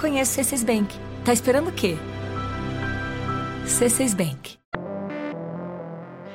Conheço 0.00 0.40
C6 0.40 0.64
Bank. 0.64 0.98
Tá 1.26 1.30
esperando 1.30 1.68
o 1.68 1.72
quê? 1.72 1.94
C6 3.66 4.16
Bank. 4.16 4.58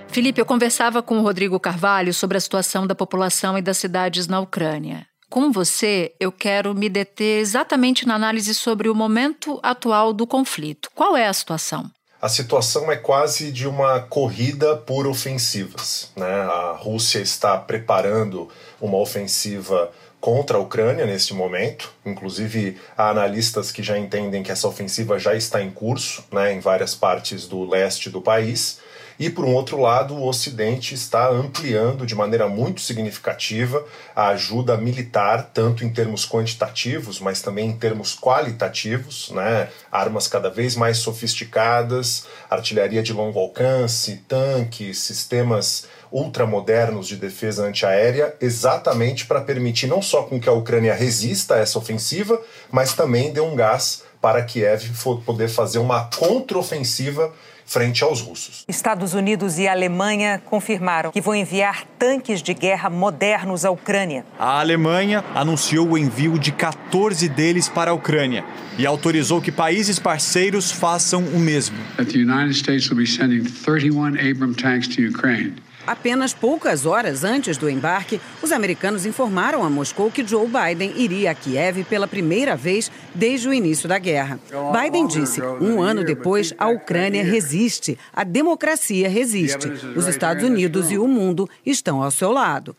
Felipe, 0.07 0.39
eu 0.39 0.45
conversava 0.45 1.01
com 1.01 1.17
o 1.17 1.23
Rodrigo 1.23 1.59
Carvalho 1.59 2.13
sobre 2.13 2.37
a 2.37 2.39
situação 2.39 2.85
da 2.85 2.93
população 2.93 3.57
e 3.57 3.63
das 3.63 3.77
cidades 3.77 4.27
na 4.27 4.39
Ucrânia. 4.39 5.07
Com 5.31 5.51
você, 5.51 6.13
eu 6.19 6.31
quero 6.31 6.75
me 6.75 6.87
deter 6.87 7.39
exatamente 7.39 8.07
na 8.07 8.13
análise 8.13 8.53
sobre 8.53 8.87
o 8.87 8.93
momento 8.93 9.59
atual 9.63 10.13
do 10.13 10.27
conflito. 10.27 10.91
Qual 10.93 11.17
é 11.17 11.27
a 11.27 11.33
situação? 11.33 11.89
A 12.21 12.29
situação 12.29 12.91
é 12.91 12.95
quase 12.95 13.51
de 13.51 13.67
uma 13.67 13.99
corrida 13.99 14.77
por 14.77 15.05
ofensivas. 15.07 16.11
Né? 16.15 16.41
A 16.41 16.77
Rússia 16.79 17.19
está 17.19 17.57
preparando 17.57 18.47
uma 18.79 18.97
ofensiva 18.97 19.91
contra 20.19 20.57
a 20.57 20.59
Ucrânia 20.59 21.05
neste 21.05 21.33
momento. 21.33 21.93
Inclusive, 22.05 22.77
há 22.97 23.09
analistas 23.09 23.71
que 23.71 23.83
já 23.83 23.97
entendem 23.97 24.43
que 24.43 24.51
essa 24.51 24.67
ofensiva 24.67 25.19
já 25.19 25.35
está 25.35 25.61
em 25.61 25.69
curso 25.69 26.23
né, 26.31 26.53
em 26.53 26.59
várias 26.59 26.95
partes 26.95 27.47
do 27.47 27.63
leste 27.63 28.09
do 28.09 28.21
país. 28.21 28.79
E, 29.19 29.29
por 29.29 29.45
um 29.45 29.53
outro 29.53 29.79
lado, 29.79 30.15
o 30.15 30.27
Ocidente 30.27 30.93
está 30.93 31.29
ampliando 31.29 32.05
de 32.05 32.15
maneira 32.15 32.47
muito 32.47 32.81
significativa 32.81 33.83
a 34.15 34.29
ajuda 34.29 34.77
militar, 34.77 35.51
tanto 35.53 35.85
em 35.85 35.89
termos 35.89 36.27
quantitativos, 36.27 37.19
mas 37.19 37.41
também 37.41 37.69
em 37.69 37.77
termos 37.77 38.17
qualitativos, 38.17 39.31
né? 39.31 39.69
armas 39.91 40.27
cada 40.27 40.49
vez 40.49 40.75
mais 40.75 40.97
sofisticadas, 40.97 42.25
artilharia 42.49 43.01
de 43.01 43.13
longo 43.13 43.39
alcance, 43.39 44.23
tanques, 44.27 44.99
sistemas 44.99 45.87
ultramodernos 46.11 47.07
de 47.07 47.17
defesa 47.17 47.65
antiaérea, 47.65 48.35
exatamente 48.39 49.25
para 49.25 49.41
permitir 49.41 49.87
não 49.87 50.01
só 50.01 50.23
com 50.23 50.39
que 50.39 50.47
a 50.47 50.53
Ucrânia 50.53 50.93
resista 50.93 51.55
a 51.55 51.59
essa 51.59 51.77
ofensiva, 51.77 52.41
mas 52.71 52.93
também 52.93 53.33
dê 53.33 53.41
um 53.41 53.53
gás 53.53 54.04
para 54.25 54.41
Kiev 54.41 54.89
poder 55.23 55.47
fazer 55.47 55.77
uma 55.77 56.05
contraofensiva 56.05 57.31
frente 57.63 58.03
aos 58.03 58.21
russos. 58.21 58.65
Estados 58.67 59.13
Unidos 59.13 59.59
e 59.59 59.67
Alemanha 59.67 60.41
confirmaram 60.43 61.11
que 61.11 61.21
vão 61.21 61.35
enviar 61.35 61.83
tanques 61.99 62.41
de 62.41 62.51
guerra 62.55 62.89
modernos 62.89 63.63
à 63.63 63.69
Ucrânia. 63.69 64.25
A 64.39 64.59
Alemanha 64.59 65.23
anunciou 65.35 65.89
o 65.89 65.95
envio 65.95 66.39
de 66.39 66.51
14 66.51 67.29
deles 67.29 67.69
para 67.69 67.91
a 67.91 67.93
Ucrânia 67.93 68.43
e 68.79 68.85
autorizou 68.87 69.39
que 69.39 69.51
países 69.51 69.99
parceiros 69.99 70.71
façam 70.71 71.21
o 71.21 71.37
mesmo. 71.37 71.77
That 71.97 72.11
the 72.11 72.17
United 72.17 72.57
States 72.57 72.89
will 72.89 72.97
be 72.97 73.05
sending 73.05 73.43
31 73.43 74.15
Abram 74.27 74.55
tanks 74.55 74.87
to 74.95 75.03
Ukraine. 75.03 75.53
Apenas 75.87 76.33
poucas 76.33 76.85
horas 76.85 77.23
antes 77.23 77.57
do 77.57 77.69
embarque, 77.69 78.19
os 78.41 78.51
americanos 78.51 79.05
informaram 79.05 79.63
a 79.63 79.69
Moscou 79.69 80.09
que 80.09 80.25
Joe 80.25 80.47
Biden 80.47 80.93
iria 80.95 81.31
a 81.31 81.35
Kiev 81.35 81.83
pela 81.83 82.07
primeira 82.07 82.55
vez 82.55 82.91
desde 83.13 83.47
o 83.47 83.53
início 83.53 83.87
da 83.87 83.99
guerra. 83.99 84.39
Biden 84.71 85.05
disse: 85.07 85.41
um 85.41 85.81
ano 85.81 86.03
depois, 86.03 86.53
a 86.57 86.67
Ucrânia 86.67 87.23
resiste, 87.23 87.97
a 88.13 88.23
democracia 88.23 89.07
resiste. 89.07 89.67
Os 89.95 90.07
Estados 90.07 90.43
Unidos 90.43 90.91
e 90.91 90.97
o 90.97 91.07
mundo 91.07 91.49
estão 91.65 92.01
ao 92.01 92.11
seu 92.11 92.31
lado. 92.31 92.75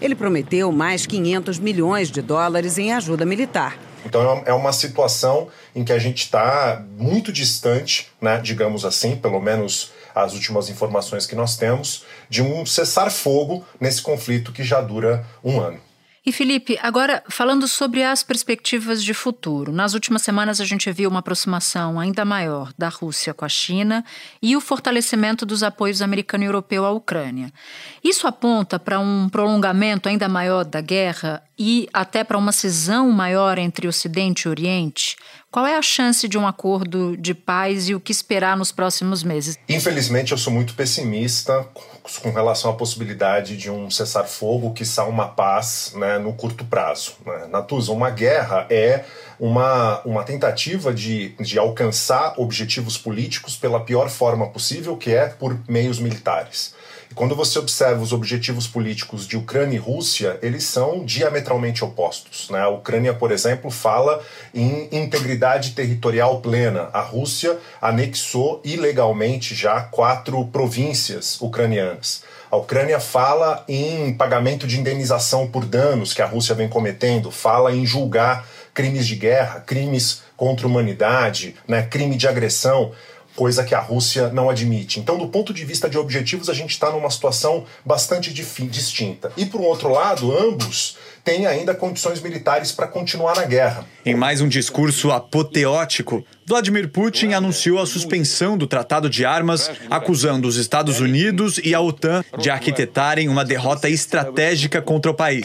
Ele 0.00 0.14
prometeu 0.14 0.72
mais 0.72 1.06
500 1.06 1.58
milhões 1.58 2.10
de 2.10 2.20
dólares 2.20 2.78
em 2.78 2.92
ajuda 2.92 3.24
militar. 3.24 3.78
Então 4.04 4.42
é 4.44 4.52
uma 4.52 4.72
situação 4.72 5.48
em 5.74 5.82
que 5.82 5.92
a 5.92 5.98
gente 5.98 6.24
está 6.24 6.84
muito 6.98 7.32
distante, 7.32 8.08
né, 8.20 8.38
digamos 8.38 8.84
assim, 8.84 9.16
pelo 9.16 9.40
menos 9.40 9.92
as 10.14 10.32
últimas 10.32 10.68
informações 10.68 11.26
que 11.26 11.34
nós 11.34 11.56
temos, 11.56 12.04
de 12.28 12.42
um 12.42 12.64
cessar-fogo 12.64 13.64
nesse 13.80 14.00
conflito 14.00 14.52
que 14.52 14.62
já 14.62 14.80
dura 14.80 15.26
um 15.42 15.60
ano. 15.60 15.80
E 16.26 16.32
Felipe, 16.32 16.78
agora 16.80 17.22
falando 17.28 17.68
sobre 17.68 18.02
as 18.02 18.22
perspectivas 18.22 19.04
de 19.04 19.12
futuro. 19.12 19.70
Nas 19.70 19.92
últimas 19.92 20.22
semanas 20.22 20.58
a 20.58 20.64
gente 20.64 20.90
viu 20.90 21.10
uma 21.10 21.18
aproximação 21.18 22.00
ainda 22.00 22.24
maior 22.24 22.72
da 22.78 22.88
Rússia 22.88 23.34
com 23.34 23.44
a 23.44 23.48
China 23.48 24.02
e 24.40 24.56
o 24.56 24.60
fortalecimento 24.60 25.44
dos 25.44 25.62
apoios 25.62 26.00
americano 26.00 26.44
e 26.44 26.46
europeu 26.46 26.86
à 26.86 26.90
Ucrânia. 26.92 27.52
Isso 28.02 28.26
aponta 28.26 28.78
para 28.78 28.98
um 28.98 29.28
prolongamento 29.28 30.08
ainda 30.08 30.26
maior 30.26 30.64
da 30.64 30.80
guerra 30.80 31.42
e 31.58 31.90
até 31.92 32.24
para 32.24 32.38
uma 32.38 32.52
cisão 32.52 33.10
maior 33.10 33.58
entre 33.58 33.86
Ocidente 33.86 34.44
e 34.44 34.48
Oriente? 34.48 35.16
Qual 35.54 35.64
é 35.64 35.76
a 35.76 35.82
chance 35.82 36.26
de 36.26 36.36
um 36.36 36.48
acordo 36.48 37.16
de 37.16 37.32
paz 37.32 37.88
e 37.88 37.94
o 37.94 38.00
que 38.00 38.10
esperar 38.10 38.56
nos 38.56 38.72
próximos 38.72 39.22
meses? 39.22 39.56
Infelizmente, 39.68 40.32
eu 40.32 40.36
sou 40.36 40.52
muito 40.52 40.74
pessimista 40.74 41.64
com 42.20 42.32
relação 42.32 42.72
à 42.72 42.74
possibilidade 42.74 43.56
de 43.56 43.70
um 43.70 43.88
cessar-fogo, 43.88 44.72
que 44.72 44.82
quiçá 44.82 45.04
uma 45.04 45.28
paz 45.28 45.92
né, 45.94 46.18
no 46.18 46.32
curto 46.32 46.64
prazo. 46.64 47.14
Né? 47.24 47.46
Natuza, 47.52 47.92
uma 47.92 48.10
guerra 48.10 48.66
é 48.68 49.04
uma, 49.38 50.00
uma 50.04 50.24
tentativa 50.24 50.92
de, 50.92 51.36
de 51.38 51.56
alcançar 51.56 52.34
objetivos 52.36 52.98
políticos 52.98 53.56
pela 53.56 53.78
pior 53.78 54.10
forma 54.10 54.48
possível, 54.48 54.96
que 54.96 55.12
é 55.12 55.28
por 55.28 55.56
meios 55.68 56.00
militares. 56.00 56.74
Quando 57.14 57.36
você 57.36 57.58
observa 57.58 58.02
os 58.02 58.12
objetivos 58.12 58.66
políticos 58.66 59.26
de 59.26 59.36
Ucrânia 59.36 59.76
e 59.76 59.78
Rússia, 59.78 60.38
eles 60.42 60.64
são 60.64 61.04
diametralmente 61.04 61.84
opostos. 61.84 62.50
Né? 62.50 62.60
A 62.60 62.68
Ucrânia, 62.68 63.14
por 63.14 63.30
exemplo, 63.30 63.70
fala 63.70 64.22
em 64.52 64.88
integridade 64.90 65.72
territorial 65.72 66.40
plena. 66.40 66.90
A 66.92 67.00
Rússia 67.00 67.58
anexou 67.80 68.60
ilegalmente 68.64 69.54
já 69.54 69.80
quatro 69.80 70.44
províncias 70.46 71.40
ucranianas. 71.40 72.22
A 72.50 72.56
Ucrânia 72.56 73.00
fala 73.00 73.64
em 73.68 74.14
pagamento 74.14 74.66
de 74.66 74.78
indenização 74.78 75.48
por 75.48 75.64
danos 75.64 76.12
que 76.12 76.22
a 76.22 76.26
Rússia 76.26 76.54
vem 76.54 76.68
cometendo, 76.68 77.30
fala 77.30 77.74
em 77.74 77.84
julgar 77.84 78.46
crimes 78.72 79.06
de 79.06 79.16
guerra, 79.16 79.60
crimes 79.60 80.22
contra 80.36 80.66
a 80.66 80.70
humanidade, 80.70 81.56
né, 81.66 81.82
crime 81.82 82.16
de 82.16 82.26
agressão 82.26 82.92
coisa 83.34 83.64
que 83.64 83.74
a 83.74 83.80
Rússia 83.80 84.28
não 84.30 84.48
admite. 84.48 85.00
Então, 85.00 85.18
do 85.18 85.28
ponto 85.28 85.52
de 85.52 85.64
vista 85.64 85.88
de 85.88 85.98
objetivos, 85.98 86.48
a 86.48 86.54
gente 86.54 86.70
está 86.70 86.90
numa 86.90 87.10
situação 87.10 87.64
bastante 87.84 88.32
distinta. 88.32 89.32
E, 89.36 89.44
por 89.46 89.60
um 89.60 89.64
outro 89.64 89.88
lado, 89.88 90.36
ambos 90.36 90.96
têm 91.24 91.46
ainda 91.46 91.74
condições 91.74 92.20
militares 92.20 92.70
para 92.70 92.86
continuar 92.86 93.34
na 93.34 93.46
guerra. 93.46 93.86
Em 94.04 94.14
mais 94.14 94.42
um 94.42 94.48
discurso 94.48 95.10
apoteótico, 95.10 96.24
Vladimir 96.46 96.90
Putin 96.90 97.32
anunciou 97.32 97.80
a 97.80 97.86
suspensão 97.86 98.58
do 98.58 98.66
Tratado 98.66 99.08
de 99.08 99.24
Armas, 99.24 99.70
acusando 99.90 100.46
os 100.46 100.56
Estados 100.56 101.00
Unidos 101.00 101.58
e 101.64 101.74
a 101.74 101.80
OTAN 101.80 102.22
de 102.38 102.50
arquitetarem 102.50 103.28
uma 103.28 103.44
derrota 103.44 103.88
estratégica 103.88 104.82
contra 104.82 105.10
o 105.10 105.14
país. 105.14 105.44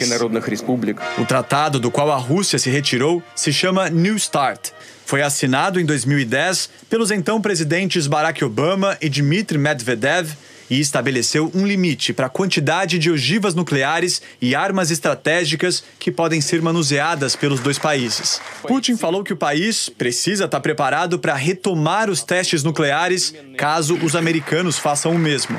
O 1.18 1.24
tratado 1.24 1.80
do 1.80 1.90
qual 1.90 2.10
a 2.10 2.16
Rússia 2.16 2.58
se 2.58 2.68
retirou 2.68 3.22
se 3.34 3.50
chama 3.50 3.88
New 3.88 4.18
START 4.18 4.72
foi 5.10 5.22
assinado 5.22 5.80
em 5.80 5.84
2010 5.84 6.70
pelos 6.88 7.10
então 7.10 7.40
presidentes 7.40 8.06
Barack 8.06 8.44
Obama 8.44 8.96
e 9.00 9.08
Dmitry 9.08 9.58
Medvedev 9.58 10.36
e 10.70 10.78
estabeleceu 10.78 11.50
um 11.54 11.66
limite 11.66 12.12
para 12.12 12.26
a 12.26 12.30
quantidade 12.30 12.98
de 12.98 13.10
ogivas 13.10 13.54
nucleares 13.54 14.22
e 14.40 14.54
armas 14.54 14.90
estratégicas 14.90 15.82
que 15.98 16.12
podem 16.12 16.40
ser 16.40 16.62
manuseadas 16.62 17.34
pelos 17.34 17.58
dois 17.58 17.78
países. 17.78 18.40
Putin 18.62 18.96
falou 18.96 19.24
que 19.24 19.32
o 19.32 19.36
país 19.36 19.88
precisa 19.88 20.44
estar 20.44 20.60
preparado 20.60 21.18
para 21.18 21.34
retomar 21.34 22.08
os 22.08 22.22
testes 22.22 22.62
nucleares 22.62 23.34
caso 23.58 23.96
os 23.96 24.14
americanos 24.14 24.78
façam 24.78 25.12
o 25.12 25.18
mesmo. 25.18 25.58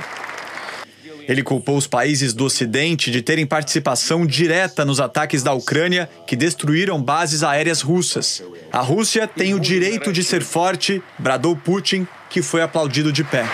Ele 1.28 1.44
culpou 1.44 1.78
os 1.78 1.88
países 1.88 2.34
do 2.34 2.46
Ocidente 2.46 3.12
de 3.12 3.22
terem 3.22 3.46
participação 3.46 4.26
direta 4.26 4.84
nos 4.84 5.00
ataques 5.00 5.44
da 5.44 5.54
Ucrânia 5.54 6.10
que 6.26 6.36
destruíram 6.36 7.02
bases 7.02 7.44
aéreas 7.44 7.82
russas. 7.82 8.44
A 8.72 8.80
Rússia 8.80 9.28
tem 9.28 9.54
o 9.54 9.60
direito 9.60 10.12
de 10.12 10.24
ser 10.24 10.42
forte, 10.42 11.02
bradou 11.20 11.56
Putin, 11.56 12.08
que 12.30 12.42
foi 12.42 12.62
aplaudido 12.62 13.12
de 13.12 13.24
pé. 13.24 13.46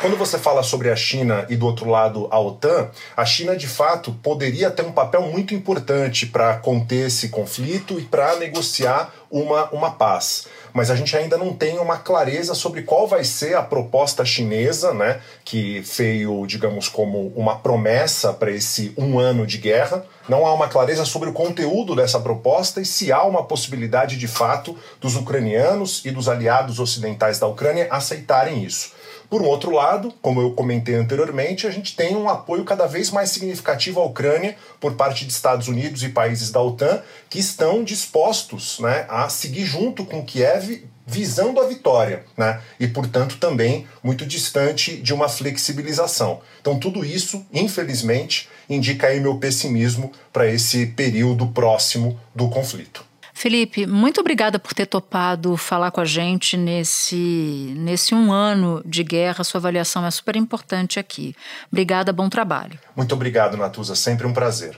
Quando 0.00 0.16
você 0.16 0.38
fala 0.38 0.62
sobre 0.62 0.90
a 0.90 0.96
China 0.96 1.44
e 1.48 1.56
do 1.56 1.66
outro 1.66 1.90
lado 1.90 2.28
a 2.30 2.38
OTAN, 2.38 2.88
a 3.16 3.24
China 3.24 3.56
de 3.56 3.66
fato 3.66 4.12
poderia 4.22 4.70
ter 4.70 4.84
um 4.84 4.92
papel 4.92 5.22
muito 5.22 5.54
importante 5.54 6.24
para 6.24 6.56
conter 6.56 7.08
esse 7.08 7.30
conflito 7.30 7.98
e 7.98 8.04
para 8.04 8.36
negociar 8.36 9.12
uma, 9.28 9.68
uma 9.70 9.90
paz. 9.90 10.46
Mas 10.72 10.88
a 10.88 10.94
gente 10.94 11.16
ainda 11.16 11.36
não 11.36 11.52
tem 11.52 11.80
uma 11.80 11.96
clareza 11.96 12.54
sobre 12.54 12.82
qual 12.82 13.08
vai 13.08 13.24
ser 13.24 13.56
a 13.56 13.62
proposta 13.62 14.24
chinesa, 14.24 14.94
né, 14.94 15.20
que 15.44 15.80
veio, 15.80 16.46
digamos, 16.46 16.88
como 16.88 17.32
uma 17.34 17.56
promessa 17.58 18.32
para 18.32 18.52
esse 18.52 18.92
um 18.96 19.18
ano 19.18 19.44
de 19.44 19.58
guerra. 19.58 20.04
Não 20.28 20.46
há 20.46 20.54
uma 20.54 20.68
clareza 20.68 21.04
sobre 21.04 21.28
o 21.28 21.32
conteúdo 21.32 21.96
dessa 21.96 22.20
proposta 22.20 22.80
e 22.80 22.84
se 22.84 23.10
há 23.10 23.24
uma 23.24 23.42
possibilidade 23.42 24.16
de 24.16 24.28
fato 24.28 24.76
dos 25.00 25.16
ucranianos 25.16 26.04
e 26.04 26.12
dos 26.12 26.28
aliados 26.28 26.78
ocidentais 26.78 27.40
da 27.40 27.48
Ucrânia 27.48 27.88
aceitarem 27.90 28.62
isso. 28.62 28.96
Por 29.28 29.42
um 29.42 29.46
outro 29.46 29.70
lado, 29.70 30.12
como 30.22 30.40
eu 30.40 30.52
comentei 30.52 30.94
anteriormente, 30.94 31.66
a 31.66 31.70
gente 31.70 31.94
tem 31.94 32.16
um 32.16 32.30
apoio 32.30 32.64
cada 32.64 32.86
vez 32.86 33.10
mais 33.10 33.30
significativo 33.30 34.00
à 34.00 34.04
Ucrânia 34.04 34.56
por 34.80 34.94
parte 34.94 35.26
de 35.26 35.32
Estados 35.32 35.68
Unidos 35.68 36.02
e 36.02 36.08
países 36.08 36.50
da 36.50 36.62
OTAN 36.62 37.02
que 37.28 37.38
estão 37.38 37.84
dispostos 37.84 38.78
né, 38.78 39.04
a 39.06 39.28
seguir 39.28 39.66
junto 39.66 40.06
com 40.06 40.24
Kiev 40.24 40.84
visando 41.06 41.58
a 41.60 41.66
vitória, 41.66 42.24
né? 42.36 42.60
E 42.78 42.86
portanto 42.86 43.38
também 43.38 43.86
muito 44.02 44.26
distante 44.26 44.96
de 44.96 45.14
uma 45.14 45.28
flexibilização. 45.28 46.40
Então 46.60 46.78
tudo 46.78 47.04
isso, 47.04 47.46
infelizmente, 47.52 48.48
indica 48.68 49.06
aí 49.06 49.18
meu 49.18 49.38
pessimismo 49.38 50.12
para 50.32 50.46
esse 50.46 50.86
período 50.86 51.46
próximo 51.48 52.20
do 52.34 52.48
conflito. 52.48 53.07
Felipe, 53.38 53.86
muito 53.86 54.20
obrigada 54.20 54.58
por 54.58 54.74
ter 54.74 54.84
topado 54.84 55.56
falar 55.56 55.92
com 55.92 56.00
a 56.00 56.04
gente 56.04 56.56
nesse, 56.56 57.72
nesse 57.76 58.12
um 58.12 58.32
ano 58.32 58.82
de 58.84 59.04
guerra. 59.04 59.44
Sua 59.44 59.60
avaliação 59.60 60.04
é 60.04 60.10
super 60.10 60.34
importante 60.34 60.98
aqui. 60.98 61.36
Obrigada, 61.70 62.12
bom 62.12 62.28
trabalho. 62.28 62.76
Muito 62.96 63.14
obrigado, 63.14 63.56
Natuza. 63.56 63.94
Sempre 63.94 64.26
um 64.26 64.32
prazer. 64.32 64.76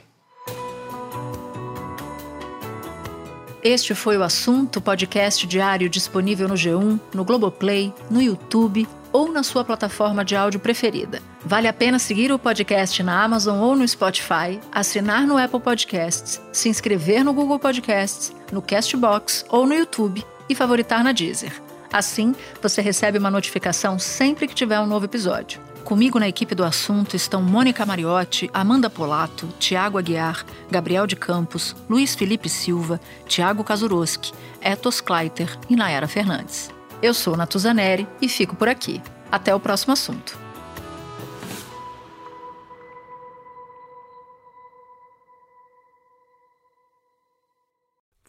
Este 3.63 3.95
foi 3.95 4.19
o 4.19 4.23
assunto 4.23 4.79
podcast 4.79 5.47
diário 5.47 5.89
disponível 5.89 6.47
no 6.47 6.55
G1, 6.55 7.01
no 7.15 7.25
Globoplay, 7.25 7.95
no 8.11 8.21
YouTube 8.21 8.87
ou 9.13 9.33
na 9.33 9.43
sua 9.43 9.65
plataforma 9.65 10.25
de 10.25 10.37
áudio 10.37 10.61
preferida. 10.61 11.21
Vale 11.45 11.67
a 11.67 11.73
pena 11.73 11.99
seguir 11.99 12.31
o 12.31 12.39
podcast 12.39 13.03
na 13.03 13.25
Amazon 13.25 13.59
ou 13.59 13.75
no 13.75 13.87
Spotify, 13.87 14.61
assinar 14.71 15.27
no 15.27 15.39
Apple 15.39 15.61
Podcasts, 15.61 16.41
se 16.53 16.69
inscrever 16.69 17.25
no 17.25 17.33
Google 17.33 17.59
Podcasts, 17.59 18.33
no 18.53 18.63
Castbox 18.63 19.45
ou 19.49 19.67
no 19.67 19.75
YouTube 19.75 20.25
e 20.49 20.55
favoritar 20.55 21.03
na 21.05 21.13
Deezer. 21.13 21.53
Assim, 21.93 22.35
você 22.63 22.81
recebe 22.81 23.19
uma 23.19 23.31
notificação 23.31 23.99
sempre 23.99 24.47
que 24.47 24.55
tiver 24.55 24.79
um 24.81 24.87
novo 24.87 25.07
episódio. 25.07 25.61
Comigo 25.85 26.21
na 26.21 26.29
equipe 26.29 26.55
do 26.55 26.63
assunto 26.63 27.17
estão 27.17 27.43
Mônica 27.43 27.85
Mariotti, 27.85 28.51
Amanda 28.53 28.89
Polato, 28.89 29.49
Tiago 29.59 29.99
Aguiar, 29.99 30.45
Gabriel 30.71 31.07
de 31.07 31.17
Campos, 31.17 31.75
Luiz 31.89 32.15
Felipe 32.15 32.49
Silva, 32.49 33.01
Tiago 33.27 33.65
Kazuroski, 33.65 34.33
Etos 34.61 35.01
Kleiter 35.01 35.59
e 35.69 35.75
Nayara 35.75 36.07
Fernandes. 36.07 36.71
Eu 37.03 37.15
sou 37.15 37.37
Natuzaneri 37.37 38.07
e 38.21 38.29
fico 38.29 38.55
por 38.55 38.69
aqui. 38.69 39.03
Até 39.33 39.55
o 39.55 39.61
próximo 39.61 39.93
assunto. 39.93 40.50